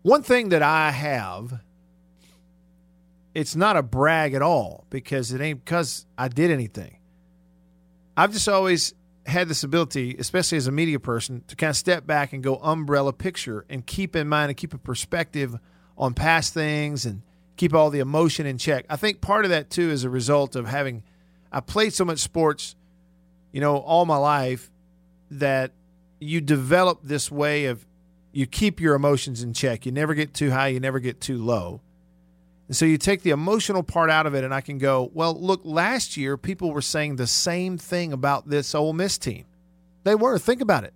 one 0.02 0.24
thing 0.24 0.50
that 0.50 0.64
I 0.64 0.92
have 0.92 1.62
it's 3.36 3.56
not 3.56 3.78
a 3.78 3.84
brag 3.84 4.34
at 4.34 4.42
all 4.42 4.86
because 4.90 5.32
it 5.32 5.40
ain't 5.40 5.64
because 5.64 6.08
I 6.18 6.28
did 6.28 6.50
anything. 6.50 6.98
I've 8.18 8.34
just 8.34 8.50
always 8.50 8.94
had 9.28 9.48
this 9.48 9.64
ability, 9.64 10.16
especially 10.18 10.58
as 10.58 10.66
a 10.66 10.72
media 10.72 11.00
person, 11.00 11.44
to 11.48 11.56
kind 11.56 11.70
of 11.70 11.78
step 11.78 12.08
back 12.08 12.34
and 12.34 12.42
go 12.44 12.56
umbrella 12.56 13.14
picture 13.14 13.66
and 13.70 13.86
keep 13.86 14.16
in 14.16 14.28
mind 14.28 14.50
and 14.50 14.58
keep 14.58 14.74
a 14.74 14.80
perspective 14.80 15.56
on 15.98 16.16
past 16.16 16.54
things 16.54 17.06
and 17.06 17.22
keep 17.56 17.74
all 17.76 17.92
the 17.92 18.00
emotion 18.00 18.48
in 18.48 18.58
check. 18.58 18.86
I 18.90 18.96
think 18.96 19.22
part 19.22 19.46
of 19.46 19.52
that 19.52 19.70
too 19.70 19.92
is 19.92 20.04
a 20.04 20.10
result 20.10 20.56
of 20.56 20.66
having 20.66 21.04
I 21.52 21.60
played 21.60 21.94
so 21.94 22.04
much 22.04 22.20
sports, 22.20 22.76
you 23.52 23.62
know, 23.62 23.78
all 23.78 24.06
my 24.06 24.18
life 24.18 24.72
that 25.32 25.72
you 26.20 26.42
develop 26.42 27.00
this 27.04 27.32
way 27.32 27.66
of 27.66 27.86
you 28.32 28.46
keep 28.46 28.80
your 28.80 28.96
emotions 28.96 29.42
in 29.42 29.54
check. 29.54 29.86
You 29.86 29.92
never 29.92 30.14
get 30.14 30.34
too 30.34 30.52
high, 30.52 30.68
you 30.68 30.80
never 30.80 31.00
get 31.00 31.20
too 31.20 31.38
low. 31.38 31.82
And 32.68 32.76
so 32.76 32.86
you 32.86 33.00
take 33.00 33.24
the 33.24 33.32
emotional 33.32 33.82
part 33.82 34.12
out 34.12 34.28
of 34.28 34.36
it, 34.36 34.44
and 34.44 34.54
I 34.54 34.62
can 34.62 34.78
go, 34.78 35.10
well, 35.14 35.34
look, 35.34 35.62
last 35.64 36.16
year 36.18 36.38
people 36.38 36.72
were 36.72 36.82
saying 36.82 37.16
the 37.16 37.26
same 37.26 37.80
thing 37.80 38.14
about 38.14 38.50
this 38.50 38.76
Ole 38.76 38.94
Miss 38.94 39.18
team. 39.18 39.46
They 40.04 40.14
were. 40.14 40.38
Think 40.38 40.62
about 40.62 40.84
it. 40.84 40.94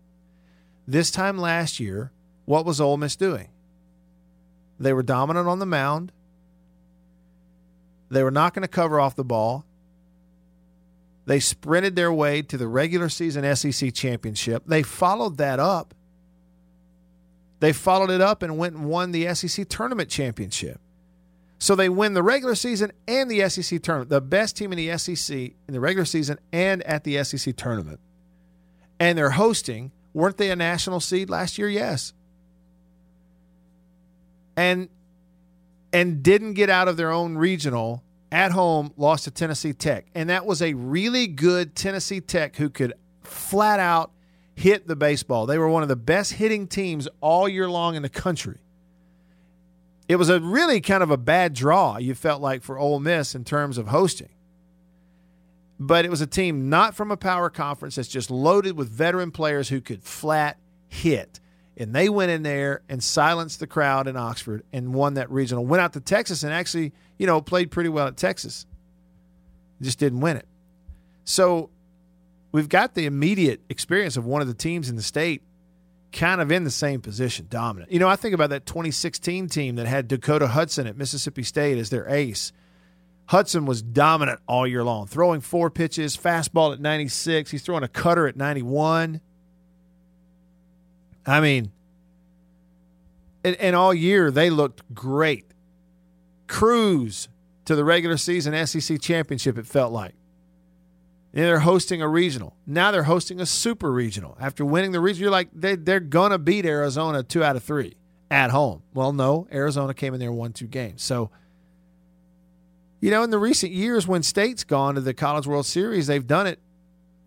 This 0.87 1.09
time 1.09 1.37
last 1.37 1.79
year, 1.79 2.11
what 2.45 2.65
was 2.65 2.79
Ole 2.79 2.97
Miss 2.97 3.15
doing? 3.15 3.49
They 4.79 4.93
were 4.93 5.01
dominant 5.01 5.47
on 5.47 5.59
the 5.59 5.65
mound. 5.65 6.11
They 8.09 8.21
were 8.21 8.31
not 8.31 8.53
going 8.53 8.61
to 8.61 8.67
cover 8.67 8.99
off 8.99 9.15
the 9.15 9.23
ball. 9.23 9.65
They 11.25 11.39
sprinted 11.39 11.95
their 11.95 12.11
way 12.11 12.41
to 12.41 12.57
the 12.57 12.67
regular 12.67 13.09
season 13.09 13.55
SEC 13.55 13.93
championship. 13.93 14.63
They 14.65 14.83
followed 14.83 15.37
that 15.37 15.59
up. 15.59 15.93
They 17.59 17.71
followed 17.71 18.09
it 18.09 18.19
up 18.19 18.43
and 18.43 18.57
went 18.57 18.75
and 18.75 18.85
won 18.85 19.11
the 19.11 19.33
SEC 19.33 19.69
tournament 19.69 20.09
championship. 20.09 20.81
So 21.59 21.75
they 21.75 21.87
win 21.87 22.13
the 22.13 22.23
regular 22.23 22.55
season 22.55 22.91
and 23.07 23.31
the 23.31 23.47
SEC 23.47 23.81
tournament. 23.81 24.09
The 24.09 24.19
best 24.19 24.57
team 24.57 24.73
in 24.73 24.77
the 24.77 24.97
SEC 24.97 25.33
in 25.33 25.73
the 25.73 25.79
regular 25.79 26.03
season 26.03 26.39
and 26.51 26.83
at 26.83 27.05
the 27.05 27.23
SEC 27.23 27.55
tournament. 27.55 28.01
And 28.99 29.17
they're 29.17 29.29
hosting. 29.29 29.93
Weren't 30.13 30.35
they 30.35 30.51
a 30.51 30.57
national 30.57 30.99
seed 30.99 31.29
last 31.29 31.57
year? 31.57 31.69
Yes. 31.69 32.11
And 34.57 34.89
and 35.93 36.21
didn't 36.21 36.55
get 36.55 36.69
out 36.69 36.89
of 36.89 36.97
their 36.97 37.11
own 37.11 37.37
regional 37.37 38.02
at 38.33 38.51
home 38.51 38.91
lost 38.97 39.25
to 39.25 39.31
Tennessee 39.31 39.73
Tech. 39.73 40.07
And 40.15 40.29
that 40.29 40.45
was 40.45 40.61
a 40.61 40.73
really 40.73 41.27
good 41.27 41.75
Tennessee 41.75 42.19
Tech 42.19 42.55
who 42.55 42.69
could 42.69 42.93
flat 43.21 43.79
out 43.79 44.11
hit 44.55 44.87
the 44.87 44.95
baseball. 44.95 45.45
They 45.45 45.59
were 45.59 45.69
one 45.69 45.83
of 45.83 45.89
the 45.89 45.95
best 45.95 46.33
hitting 46.33 46.67
teams 46.67 47.07
all 47.21 47.47
year 47.47 47.69
long 47.69 47.95
in 47.95 48.01
the 48.01 48.09
country. 48.09 48.57
It 50.09 50.15
was 50.15 50.29
a 50.29 50.39
really 50.39 50.81
kind 50.81 51.03
of 51.03 51.11
a 51.11 51.17
bad 51.17 51.53
draw, 51.53 51.97
you 51.97 52.15
felt 52.15 52.41
like, 52.41 52.63
for 52.63 52.77
Ole 52.77 52.99
Miss 52.99 53.35
in 53.35 53.43
terms 53.43 53.77
of 53.77 53.87
hosting. 53.87 54.29
But 55.79 56.03
it 56.03 56.09
was 56.09 56.21
a 56.21 56.27
team 56.27 56.69
not 56.69 56.95
from 56.95 57.11
a 57.11 57.17
power 57.17 57.49
conference 57.49 57.95
that's 57.95 58.07
just 58.07 58.31
loaded 58.31 58.75
with 58.75 58.89
veteran 58.89 59.31
players 59.31 59.69
who 59.69 59.79
could 59.79 60.03
flat 60.03 60.57
hit. 60.87 61.39
And 61.75 61.93
they 61.93 62.07
went 62.07 62.31
in 62.31 62.43
there 62.43 62.81
and 62.87 63.03
silenced 63.03 63.59
the 63.59 63.67
crowd 63.67 64.07
in 64.07 64.15
Oxford 64.15 64.63
and 64.71 64.93
won 64.93 65.15
that 65.15 65.31
regional. 65.31 65.65
Went 65.65 65.81
out 65.81 65.93
to 65.93 65.99
Texas 65.99 66.43
and 66.43 66.53
actually, 66.53 66.93
you 67.17 67.25
know, 67.25 67.41
played 67.41 67.71
pretty 67.71 67.89
well 67.89 68.07
at 68.07 68.15
Texas. 68.15 68.65
Just 69.81 69.97
didn't 69.97 70.19
win 70.19 70.37
it. 70.37 70.47
So 71.25 71.71
we've 72.51 72.69
got 72.69 72.93
the 72.93 73.05
immediate 73.05 73.61
experience 73.69 74.17
of 74.17 74.25
one 74.25 74.41
of 74.41 74.47
the 74.47 74.53
teams 74.53 74.89
in 74.89 74.95
the 74.95 75.01
state 75.01 75.41
kind 76.11 76.39
of 76.39 76.51
in 76.51 76.63
the 76.63 76.71
same 76.71 77.01
position, 77.01 77.47
dominant. 77.49 77.91
You 77.91 77.99
know, 77.99 78.07
I 78.07 78.15
think 78.15 78.35
about 78.35 78.51
that 78.51 78.65
2016 78.65 79.49
team 79.49 79.75
that 79.75 79.87
had 79.87 80.07
Dakota 80.07 80.47
Hudson 80.47 80.87
at 80.87 80.95
Mississippi 80.95 81.43
State 81.43 81.77
as 81.77 81.89
their 81.89 82.07
ace. 82.07 82.53
Hudson 83.25 83.65
was 83.65 83.81
dominant 83.81 84.39
all 84.47 84.67
year 84.67 84.83
long, 84.83 85.07
throwing 85.07 85.41
four 85.41 85.69
pitches, 85.69 86.15
fastball 86.15 86.73
at 86.73 86.79
96. 86.79 87.49
He's 87.49 87.63
throwing 87.63 87.83
a 87.83 87.87
cutter 87.87 88.27
at 88.27 88.35
91. 88.35 89.21
I 91.25 91.39
mean, 91.39 91.71
and, 93.43 93.55
and 93.57 93.75
all 93.75 93.93
year 93.93 94.31
they 94.31 94.49
looked 94.49 94.81
great. 94.93 95.45
Cruise 96.47 97.27
to 97.65 97.75
the 97.75 97.83
regular 97.83 98.17
season 98.17 98.67
SEC 98.67 98.99
championship, 99.01 99.57
it 99.57 99.65
felt 99.65 99.91
like. 99.91 100.13
And 101.33 101.45
they're 101.45 101.59
hosting 101.59 102.01
a 102.01 102.07
regional. 102.07 102.55
Now 102.67 102.91
they're 102.91 103.03
hosting 103.03 103.39
a 103.41 103.45
super 103.45 103.91
regional. 103.91 104.37
After 104.39 104.63
winning 104.63 104.91
the 104.91 104.99
regional, 104.99 105.23
you're 105.23 105.31
like, 105.31 105.49
they, 105.53 105.75
they're 105.75 105.99
going 105.99 106.31
to 106.31 106.37
beat 106.37 106.65
Arizona 106.65 107.23
two 107.23 107.43
out 107.43 107.55
of 107.55 107.63
three 107.63 107.95
at 108.29 108.51
home. 108.51 108.83
Well, 108.93 109.13
no, 109.13 109.47
Arizona 109.51 109.93
came 109.93 110.13
in 110.13 110.19
there 110.19 110.29
and 110.29 110.37
won 110.37 110.53
two 110.53 110.67
games. 110.67 111.01
So, 111.01 111.31
you 112.99 113.09
know, 113.11 113.23
in 113.23 113.31
the 113.31 113.39
recent 113.39 113.71
years 113.71 114.07
when 114.07 114.23
state's 114.23 114.63
gone 114.63 114.95
to 114.95 115.01
the 115.01 115.13
College 115.13 115.47
World 115.47 115.65
Series, 115.65 116.07
they've 116.07 116.25
done 116.25 116.47
it 116.47 116.59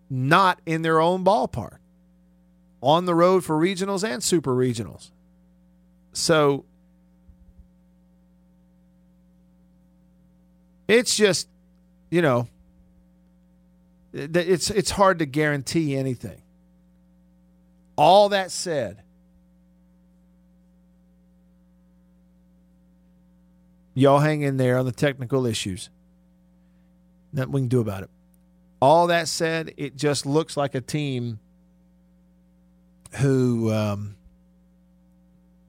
not 0.09 0.61
in 0.65 0.81
their 0.83 0.99
own 1.01 1.23
ballpark, 1.23 1.77
on 2.81 3.05
the 3.05 3.15
road 3.15 3.43
for 3.43 3.59
regionals 3.59 4.07
and 4.07 4.23
super 4.23 4.55
regionals. 4.55 5.11
So, 6.13 6.65
it's 10.87 11.15
just, 11.15 11.47
you 12.09 12.21
know, 12.21 12.47
it's 14.13 14.69
it's 14.69 14.91
hard 14.91 15.19
to 15.19 15.25
guarantee 15.25 15.95
anything. 15.95 16.41
All 17.97 18.29
that 18.29 18.51
said, 18.51 19.03
y'all 23.93 24.19
hang 24.19 24.41
in 24.41 24.57
there 24.57 24.77
on 24.77 24.85
the 24.85 24.91
technical 24.91 25.45
issues. 25.45 25.89
Nothing 27.33 27.51
we 27.51 27.61
can 27.61 27.67
do 27.67 27.81
about 27.81 28.03
it. 28.03 28.09
All 28.79 29.07
that 29.07 29.27
said, 29.27 29.73
it 29.77 29.95
just 29.95 30.25
looks 30.25 30.55
like 30.55 30.75
a 30.75 30.81
team 30.81 31.39
who 33.15 33.71
um, 33.71 34.15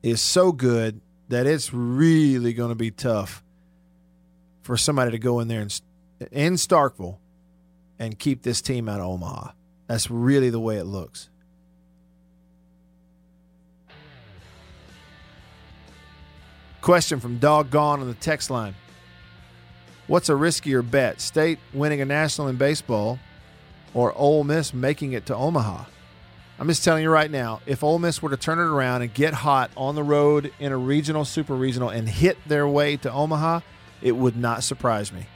is 0.02 0.20
so 0.20 0.52
good 0.52 1.00
that 1.28 1.46
it's 1.46 1.72
really 1.72 2.52
going 2.52 2.70
to 2.70 2.74
be 2.74 2.90
tough 2.90 3.42
for 4.62 4.76
somebody 4.76 5.10
to 5.12 5.18
go 5.18 5.40
in 5.40 5.48
there 5.48 5.60
and 5.60 5.80
in 6.32 6.54
Starkville 6.54 7.18
and 7.98 8.18
keep 8.18 8.42
this 8.42 8.60
team 8.60 8.88
out 8.88 9.00
of 9.00 9.06
Omaha. 9.06 9.52
That's 9.86 10.10
really 10.10 10.50
the 10.50 10.60
way 10.60 10.76
it 10.76 10.84
looks. 10.84 11.30
Question 16.80 17.20
from 17.20 17.38
Doggone 17.38 18.00
on 18.00 18.06
the 18.06 18.14
text 18.14 18.50
line. 18.50 18.74
What's 20.06 20.28
a 20.28 20.32
riskier 20.32 20.88
bet? 20.88 21.20
State 21.20 21.58
winning 21.74 22.00
a 22.00 22.04
national 22.04 22.48
in 22.48 22.56
baseball 22.56 23.18
or 23.92 24.12
Ole 24.16 24.44
Miss 24.44 24.72
making 24.72 25.12
it 25.12 25.26
to 25.26 25.34
Omaha? 25.34 25.84
I'm 26.60 26.66
just 26.66 26.82
telling 26.82 27.04
you 27.04 27.10
right 27.10 27.30
now, 27.30 27.60
if 27.66 27.84
Ole 27.84 28.00
Miss 28.00 28.20
were 28.20 28.30
to 28.30 28.36
turn 28.36 28.58
it 28.58 28.62
around 28.62 29.02
and 29.02 29.14
get 29.14 29.32
hot 29.32 29.70
on 29.76 29.94
the 29.94 30.02
road 30.02 30.52
in 30.58 30.72
a 30.72 30.76
regional, 30.76 31.24
super 31.24 31.54
regional, 31.54 31.88
and 31.88 32.08
hit 32.08 32.36
their 32.48 32.66
way 32.66 32.96
to 32.98 33.12
Omaha, 33.12 33.60
it 34.02 34.12
would 34.12 34.36
not 34.36 34.64
surprise 34.64 35.12
me. 35.12 35.26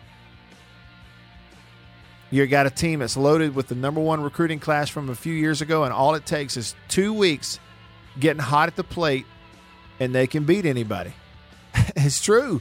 You 2.31 2.45
got 2.47 2.67
a 2.67 2.71
team 2.71 3.01
that's 3.01 3.17
loaded 3.17 3.55
with 3.55 3.69
the 3.69 3.75
number 3.75 4.01
one 4.01 4.23
recruiting 4.23 4.59
class 4.59 4.89
from 4.89 5.11
a 5.11 5.15
few 5.15 5.35
years 5.35 5.61
ago, 5.61 5.85
and 5.85 5.93
all 5.93 6.15
it 6.15 6.27
takes 6.27 6.57
is 6.57 6.75
two 6.89 7.13
weeks 7.13 7.61
getting 8.19 8.43
hot 8.43 8.69
at 8.69 8.75
the 8.75 8.85
plate, 8.85 9.27
and 10.01 10.15
they 10.15 10.27
can 10.27 10.45
beat 10.45 10.67
anybody. 10.67 11.13
it's 11.95 12.21
true. 12.21 12.61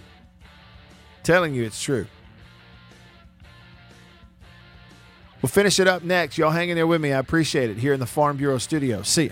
telling 1.23 1.55
you 1.55 1.63
it's 1.63 1.81
true. 1.81 2.05
We'll 5.41 5.49
finish 5.49 5.79
it 5.79 5.87
up 5.87 6.03
next. 6.03 6.37
Y'all 6.37 6.51
hanging 6.51 6.75
there 6.75 6.85
with 6.85 7.01
me. 7.01 7.13
I 7.13 7.17
appreciate 7.19 7.69
it 7.69 7.77
here 7.77 7.93
in 7.93 7.99
the 7.99 8.05
Farm 8.05 8.37
Bureau 8.37 8.59
studio. 8.59 9.01
See 9.01 9.23
you. 9.25 9.31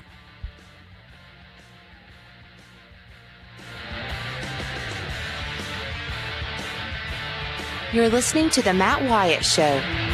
You're 7.92 8.10
listening 8.10 8.50
to 8.52 8.62
The 8.62 8.74
Matt 8.74 9.04
Wyatt 9.10 9.44
Show. 9.44 10.09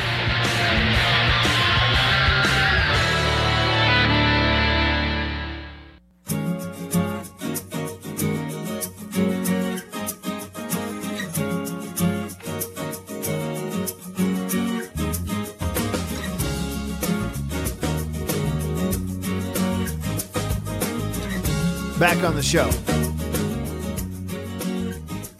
Back 22.06 22.24
on 22.24 22.36
the 22.36 22.44
show. 22.44 22.70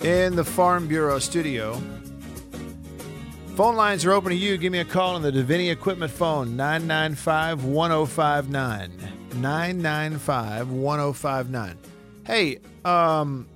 In 0.04 0.36
the 0.36 0.44
Farm 0.44 0.88
Bureau 0.88 1.20
studio. 1.20 1.80
Phone 3.56 3.76
lines 3.76 4.04
are 4.04 4.12
open 4.14 4.32
to 4.32 4.36
you. 4.36 4.58
Give 4.58 4.72
me 4.72 4.80
a 4.80 4.86
call 4.86 5.14
on 5.14 5.22
the 5.22 5.32
Davini 5.32 5.72
Equipment 5.72 6.12
phone, 6.12 6.56
995 6.56 7.66
1059. 7.66 8.98
995 9.36 10.72
1059. 10.72 11.78
Hey, 12.26 12.58
um, 12.84 13.48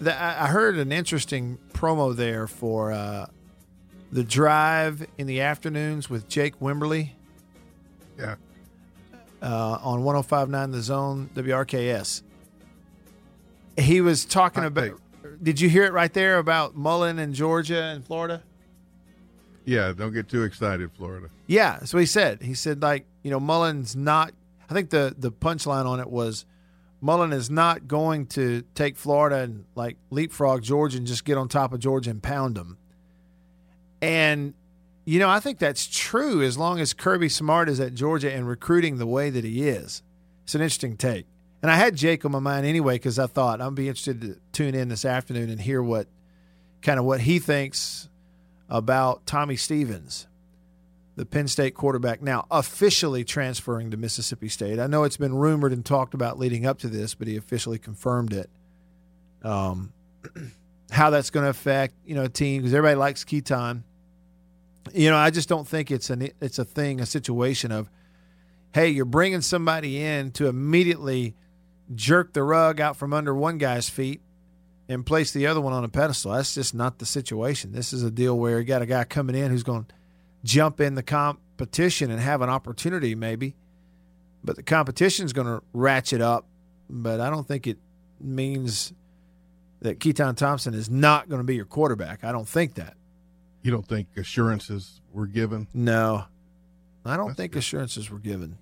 the, 0.00 0.20
I 0.20 0.48
heard 0.48 0.78
an 0.78 0.90
interesting 0.90 1.58
promo 1.72 2.16
there 2.16 2.48
for 2.48 2.90
uh, 2.90 3.26
the 4.10 4.24
drive 4.24 5.06
in 5.16 5.28
the 5.28 5.42
afternoons 5.42 6.10
with 6.10 6.28
Jake 6.28 6.58
Wimberly. 6.58 7.10
Yeah. 8.18 8.34
Uh, 9.42 9.78
on 9.82 10.02
1059 10.02 10.70
The 10.70 10.80
Zone, 10.82 11.30
WRKS. 11.34 12.22
He 13.78 14.00
was 14.00 14.24
talking 14.24 14.64
about. 14.64 14.98
Did 15.42 15.60
you 15.60 15.68
hear 15.68 15.84
it 15.84 15.92
right 15.92 16.12
there 16.12 16.38
about 16.38 16.74
Mullen 16.74 17.18
and 17.18 17.34
Georgia 17.34 17.82
and 17.82 18.04
Florida? 18.04 18.42
Yeah, 19.66 19.92
don't 19.92 20.14
get 20.14 20.28
too 20.28 20.44
excited, 20.44 20.90
Florida. 20.96 21.28
Yeah, 21.46 21.80
so 21.84 21.98
he 21.98 22.06
said. 22.06 22.40
He 22.40 22.54
said 22.54 22.80
like 22.80 23.04
you 23.22 23.30
know 23.30 23.40
Mullen's 23.40 23.94
not. 23.94 24.32
I 24.70 24.74
think 24.74 24.90
the 24.90 25.14
the 25.18 25.30
punchline 25.30 25.84
on 25.84 26.00
it 26.00 26.08
was 26.08 26.46
Mullen 27.00 27.32
is 27.32 27.50
not 27.50 27.86
going 27.86 28.26
to 28.26 28.62
take 28.74 28.96
Florida 28.96 29.38
and 29.40 29.64
like 29.74 29.96
leapfrog 30.10 30.62
Georgia 30.62 30.98
and 30.98 31.06
just 31.06 31.24
get 31.24 31.36
on 31.36 31.48
top 31.48 31.72
of 31.72 31.80
Georgia 31.80 32.10
and 32.10 32.22
pound 32.22 32.56
them. 32.56 32.78
And 34.00 34.54
you 35.06 35.18
know 35.18 35.30
I 35.30 35.40
think 35.40 35.58
that's 35.58 35.86
true 35.86 36.42
as 36.42 36.58
long 36.58 36.78
as 36.80 36.92
Kirby 36.92 37.30
Smart 37.30 37.70
is 37.70 37.80
at 37.80 37.94
Georgia 37.94 38.30
and 38.30 38.46
recruiting 38.46 38.98
the 38.98 39.06
way 39.06 39.30
that 39.30 39.44
he 39.44 39.66
is. 39.66 40.02
It's 40.44 40.54
an 40.54 40.60
interesting 40.60 40.98
take. 40.98 41.26
And 41.62 41.70
I 41.70 41.76
had 41.76 41.96
Jake 41.96 42.24
on 42.24 42.32
my 42.32 42.38
mind 42.38 42.66
anyway 42.66 42.96
because 42.96 43.18
I 43.18 43.26
thought 43.26 43.62
I'd 43.62 43.74
be 43.74 43.88
interested 43.88 44.20
to 44.20 44.36
tune 44.52 44.74
in 44.74 44.88
this 44.88 45.06
afternoon 45.06 45.48
and 45.48 45.60
hear 45.60 45.82
what 45.82 46.06
kind 46.82 46.98
of 46.98 47.06
what 47.06 47.22
he 47.22 47.38
thinks 47.38 48.10
about 48.68 49.26
Tommy 49.26 49.56
Stevens 49.56 50.26
the 51.16 51.24
Penn 51.24 51.48
State 51.48 51.74
quarterback 51.74 52.22
now 52.22 52.46
officially 52.50 53.24
transferring 53.24 53.90
to 53.90 53.96
Mississippi 53.96 54.48
State. 54.48 54.78
I 54.78 54.86
know 54.86 55.04
it's 55.04 55.16
been 55.16 55.34
rumored 55.34 55.72
and 55.72 55.84
talked 55.84 56.14
about 56.14 56.38
leading 56.38 56.66
up 56.66 56.78
to 56.80 56.88
this, 56.88 57.14
but 57.14 57.26
he 57.26 57.36
officially 57.36 57.78
confirmed 57.78 58.34
it. 58.34 58.50
Um, 59.42 59.92
how 60.90 61.10
that's 61.10 61.30
going 61.30 61.44
to 61.44 61.50
affect 61.50 61.94
you 62.04 62.14
know 62.14 62.24
a 62.24 62.28
team 62.28 62.62
because 62.62 62.74
everybody 62.74 62.96
likes 62.96 63.24
Keytaon. 63.24 63.82
You 64.94 65.10
know, 65.10 65.16
I 65.16 65.30
just 65.30 65.48
don't 65.48 65.66
think 65.66 65.90
it's 65.90 66.10
an 66.10 66.30
it's 66.40 66.58
a 66.58 66.64
thing, 66.64 67.00
a 67.00 67.06
situation 67.06 67.72
of, 67.72 67.90
hey, 68.72 68.88
you're 68.88 69.04
bringing 69.04 69.40
somebody 69.40 70.02
in 70.02 70.30
to 70.32 70.46
immediately 70.46 71.34
jerk 71.94 72.32
the 72.32 72.42
rug 72.42 72.80
out 72.80 72.96
from 72.96 73.12
under 73.12 73.34
one 73.34 73.58
guy's 73.58 73.88
feet 73.88 74.20
and 74.88 75.04
place 75.04 75.32
the 75.32 75.46
other 75.46 75.60
one 75.60 75.72
on 75.72 75.84
a 75.84 75.88
pedestal. 75.88 76.32
That's 76.32 76.54
just 76.54 76.74
not 76.74 76.98
the 76.98 77.06
situation. 77.06 77.72
This 77.72 77.92
is 77.92 78.02
a 78.02 78.10
deal 78.10 78.38
where 78.38 78.58
you 78.58 78.64
got 78.64 78.82
a 78.82 78.86
guy 78.86 79.04
coming 79.04 79.36
in 79.36 79.50
who's 79.50 79.62
going 79.62 79.84
to 79.84 79.94
jump 80.44 80.80
in 80.80 80.94
the 80.94 81.02
competition 81.02 82.10
and 82.10 82.20
have 82.20 82.40
an 82.42 82.50
opportunity 82.50 83.14
maybe. 83.14 83.56
But 84.44 84.56
the 84.56 84.62
competition's 84.62 85.32
going 85.32 85.48
to 85.48 85.62
ratchet 85.72 86.20
up, 86.20 86.46
but 86.88 87.20
I 87.20 87.30
don't 87.30 87.46
think 87.46 87.66
it 87.66 87.78
means 88.20 88.92
that 89.80 89.98
Keytaon 89.98 90.36
Thompson 90.36 90.74
is 90.74 90.88
not 90.88 91.28
going 91.28 91.40
to 91.40 91.44
be 91.44 91.56
your 91.56 91.64
quarterback. 91.64 92.22
I 92.24 92.32
don't 92.32 92.48
think 92.48 92.74
that. 92.74 92.95
You 93.66 93.72
don't 93.72 93.84
think 93.88 94.06
assurances 94.16 95.00
were 95.12 95.26
given? 95.26 95.66
No. 95.74 96.26
I 97.04 97.16
don't 97.16 97.26
That's 97.26 97.36
think 97.36 97.52
good. 97.54 97.58
assurances 97.58 98.08
were 98.08 98.20
given. 98.20 98.58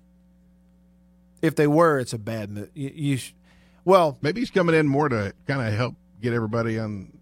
If 1.43 1.55
they 1.55 1.67
were, 1.67 1.99
it's 1.99 2.13
a 2.13 2.17
bad 2.17 2.49
move. 2.49 2.71
You, 2.73 2.91
you 2.91 3.17
sh- 3.17 3.35
well, 3.83 4.17
Maybe 4.23 4.41
he's 4.41 4.49
coming 4.49 4.73
in 4.73 4.87
more 4.87 5.07
to 5.07 5.31
kind 5.45 5.61
of 5.61 5.75
help 5.75 5.93
get 6.23 6.33
everybody 6.33 6.79
on 6.79 7.15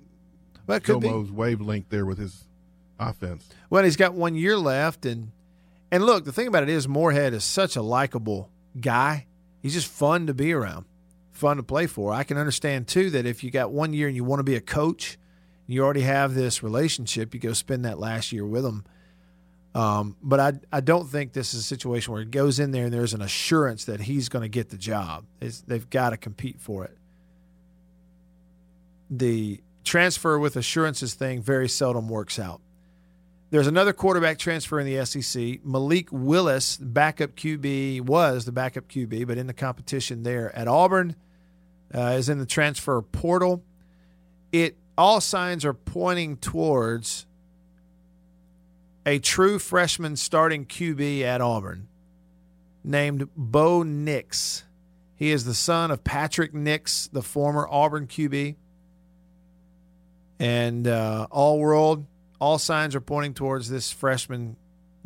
well, 0.66 0.80
could 0.80 1.04
wavelength 1.04 1.90
there 1.90 2.06
with 2.06 2.20
his 2.20 2.46
offense. 2.98 3.50
Well, 3.70 3.84
he's 3.84 3.98
got 3.98 4.14
one 4.14 4.36
year 4.36 4.56
left, 4.56 5.06
and 5.06 5.34
and 5.92 6.06
look, 6.06 6.24
the 6.24 6.32
thing 6.32 6.48
about 6.48 6.64
it 6.64 6.70
is 6.70 6.88
Moorhead 6.88 7.34
is 7.34 7.44
such 7.44 7.76
a 7.76 7.82
likable 7.82 8.50
guy. 8.80 9.28
He's 9.62 9.74
just 9.74 9.88
fun 9.88 10.28
to 10.28 10.34
be 10.34 10.54
around, 10.54 10.86
fun 11.34 11.58
to 11.58 11.64
play 11.64 11.88
for. 11.88 12.14
I 12.14 12.24
can 12.24 12.38
understand 12.38 12.88
too 12.88 13.10
that 13.10 13.26
if 13.26 13.44
you 13.44 13.52
got 13.52 13.74
one 13.74 13.92
year 13.92 14.08
and 14.08 14.16
you 14.16 14.24
want 14.24 14.40
to 14.40 14.44
be 14.46 14.56
a 14.56 14.62
coach, 14.62 15.18
you 15.68 15.84
already 15.84 16.02
have 16.02 16.34
this 16.34 16.64
relationship, 16.64 17.34
you 17.34 17.40
go 17.40 17.54
spend 17.54 17.86
that 17.86 18.00
last 18.00 18.32
year 18.32 18.46
with 18.46 18.64
them. 18.64 18.84
Um, 19.76 20.18
but 20.22 20.40
I 20.40 20.54
I 20.72 20.82
don't 20.82 21.08
think 21.08 21.34
this 21.34 21.54
is 21.54 21.62
a 21.62 21.64
situation 21.64 22.14
where 22.14 22.22
he 22.22 22.30
goes 22.30 22.60
in 22.60 22.72
there 22.72 22.86
and 22.86 22.94
there's 22.94 23.14
an 23.14 23.22
assurance 23.22 23.86
that 23.86 24.02
he's 24.02 24.30
going 24.30 24.44
to 24.44 24.50
get 24.50 24.70
the 24.70 24.78
job. 24.78 25.26
It's, 25.42 25.62
they've 25.62 25.90
got 25.90 26.12
to 26.12 26.18
compete 26.18 26.60
for 26.60 26.86
it. 26.86 26.96
The 29.10 29.62
transfer 29.84 30.38
with 30.38 30.56
assurances 30.56 31.16
thing 31.16 31.42
very 31.42 31.68
seldom 31.68 32.08
works 32.08 32.38
out. 32.38 32.62
There's 33.50 33.68
another 33.68 33.94
quarterback 33.94 34.40
transfer 34.40 34.80
in 34.80 34.88
the 34.88 35.06
SEC. 35.06 35.64
Malik 35.64 36.08
Willis, 36.12 36.78
backup 36.78 37.36
QB, 37.36 38.02
was 38.02 38.46
the 38.46 38.52
backup 38.52 38.88
QB, 38.88 39.28
but 39.28 39.38
in 39.38 39.46
the 39.46 39.54
competition 39.54 40.24
there 40.24 40.56
at 40.56 40.68
Auburn, 40.68 41.16
uh, 41.94 42.16
is 42.18 42.30
in 42.30 42.40
the 42.40 42.48
transfer 42.48 43.00
portal. 43.02 43.64
It 44.52 44.78
all 44.98 45.22
signs 45.22 45.66
are 45.66 45.74
pointing 45.74 46.38
towards 46.38 47.26
a 49.06 49.20
true 49.20 49.60
freshman 49.60 50.16
starting 50.16 50.66
QB 50.66 51.22
at 51.22 51.42
Auburn 51.42 51.88
named 52.84 53.28
Bo 53.36 53.84
Nix. 53.84 54.64
He 55.16 55.32
is 55.32 55.46
the 55.46 55.54
son 55.54 55.92
of 55.92 56.04
Patrick 56.04 56.54
Nix, 56.54 57.08
the 57.08 57.22
former 57.22 57.68
Auburn 57.70 58.08
QB. 58.08 58.56
And 60.40 60.88
uh, 60.88 61.28
all 61.32 61.60
world, 61.60 62.06
all 62.40 62.58
signs 62.58 62.96
are 62.96 63.02
pointing 63.02 63.34
towards 63.34 63.70
this 63.70 63.92
freshman 63.92 64.58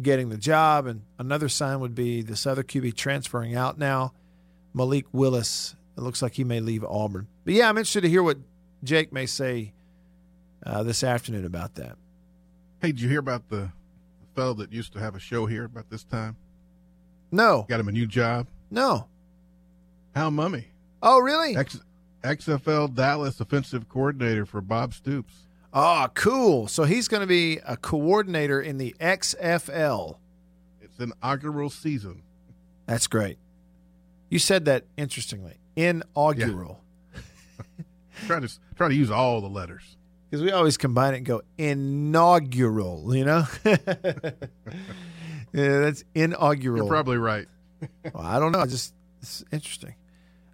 getting 0.02 0.30
the 0.30 0.38
job. 0.38 0.88
And 0.88 1.04
another 1.20 1.50
sign 1.50 1.80
would 1.80 1.96
be 1.96 2.22
this 2.22 2.48
other 2.48 2.64
QB 2.64 2.96
transferring 2.96 3.56
out 3.56 3.78
now, 3.78 4.14
Malik 4.74 5.06
Willis. 5.12 5.76
It 5.98 6.02
looks 6.02 6.22
like 6.22 6.34
he 6.34 6.44
may 6.44 6.60
leave 6.60 6.84
Auburn. 6.84 7.28
But 7.44 7.56
yeah, 7.56 7.70
I'm 7.70 7.78
interested 7.78 8.02
to 8.02 8.10
hear 8.10 8.24
what 8.24 8.38
Jake 8.84 9.12
may 9.12 9.26
say 9.26 9.74
uh, 10.66 10.84
this 10.84 11.04
afternoon 11.04 11.46
about 11.46 11.76
that. 11.76 11.98
Hey, 12.82 12.92
did 12.92 13.02
you 13.02 13.10
hear 13.10 13.20
about 13.20 13.50
the 13.50 13.72
fellow 14.36 14.54
that 14.56 14.72
used 14.72 14.94
to 14.94 15.00
have 15.00 15.16
a 15.16 15.20
show 15.20 15.46
here 15.46 15.66
about 15.66 15.90
this 15.90 16.04
time? 16.04 16.36
No. 17.32 17.66
Got 17.68 17.80
him 17.80 17.88
a 17.88 17.92
new 17.92 18.08
job? 18.08 18.48
No. 18.70 19.08
Hal 20.16 20.32
Mumme. 20.32 20.66
Oh, 21.02 21.20
really? 21.20 21.56
X, 21.56 21.80
XFL 22.24 22.94
Dallas 22.94 23.40
offensive 23.40 23.90
coordinator 23.90 24.46
for 24.46 24.62
Bob 24.62 24.94
Stoops. 24.94 25.48
Oh, 25.74 26.08
cool. 26.14 26.68
So 26.68 26.84
he's 26.84 27.08
going 27.08 27.22
to 27.22 27.28
be 27.28 27.60
a 27.66 27.78
coordinator 27.78 28.62
in 28.62 28.78
the 28.78 28.96
XFL. 29.00 30.18
It's 30.82 31.00
an 31.00 31.14
inaugural 31.22 31.70
season. 31.70 32.24
That's 32.86 33.08
great. 33.08 33.38
You 34.30 34.40
said 34.40 34.66
that 34.66 34.86
interestingly. 34.98 35.58
Inaugural. 35.76 36.84
Yeah. 37.14 37.22
try 38.26 38.40
to 38.40 38.50
try 38.76 38.88
to 38.88 38.96
use 38.96 39.12
all 39.12 39.42
the 39.42 39.50
letters 39.50 39.97
because 40.30 40.44
we 40.44 40.52
always 40.52 40.78
combine 40.78 41.14
it 41.14 41.18
and 41.18 41.26
go 41.26 41.42
inaugural. 41.58 43.16
You 43.16 43.26
know, 43.26 43.44
yeah, 43.66 43.80
that's 45.54 46.04
inaugural. 46.14 46.78
You're 46.78 46.88
probably 46.88 47.18
right. 47.18 47.48
well, 48.14 48.24
I 48.24 48.40
don't 48.40 48.52
know. 48.52 48.60
I 48.60 48.66
Just 48.66 48.94
it's 49.22 49.44
interesting. 49.52 49.96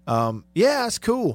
Um, 0.05 0.43
yeah, 0.53 0.85
it's 0.85 0.99
cool. 0.99 1.31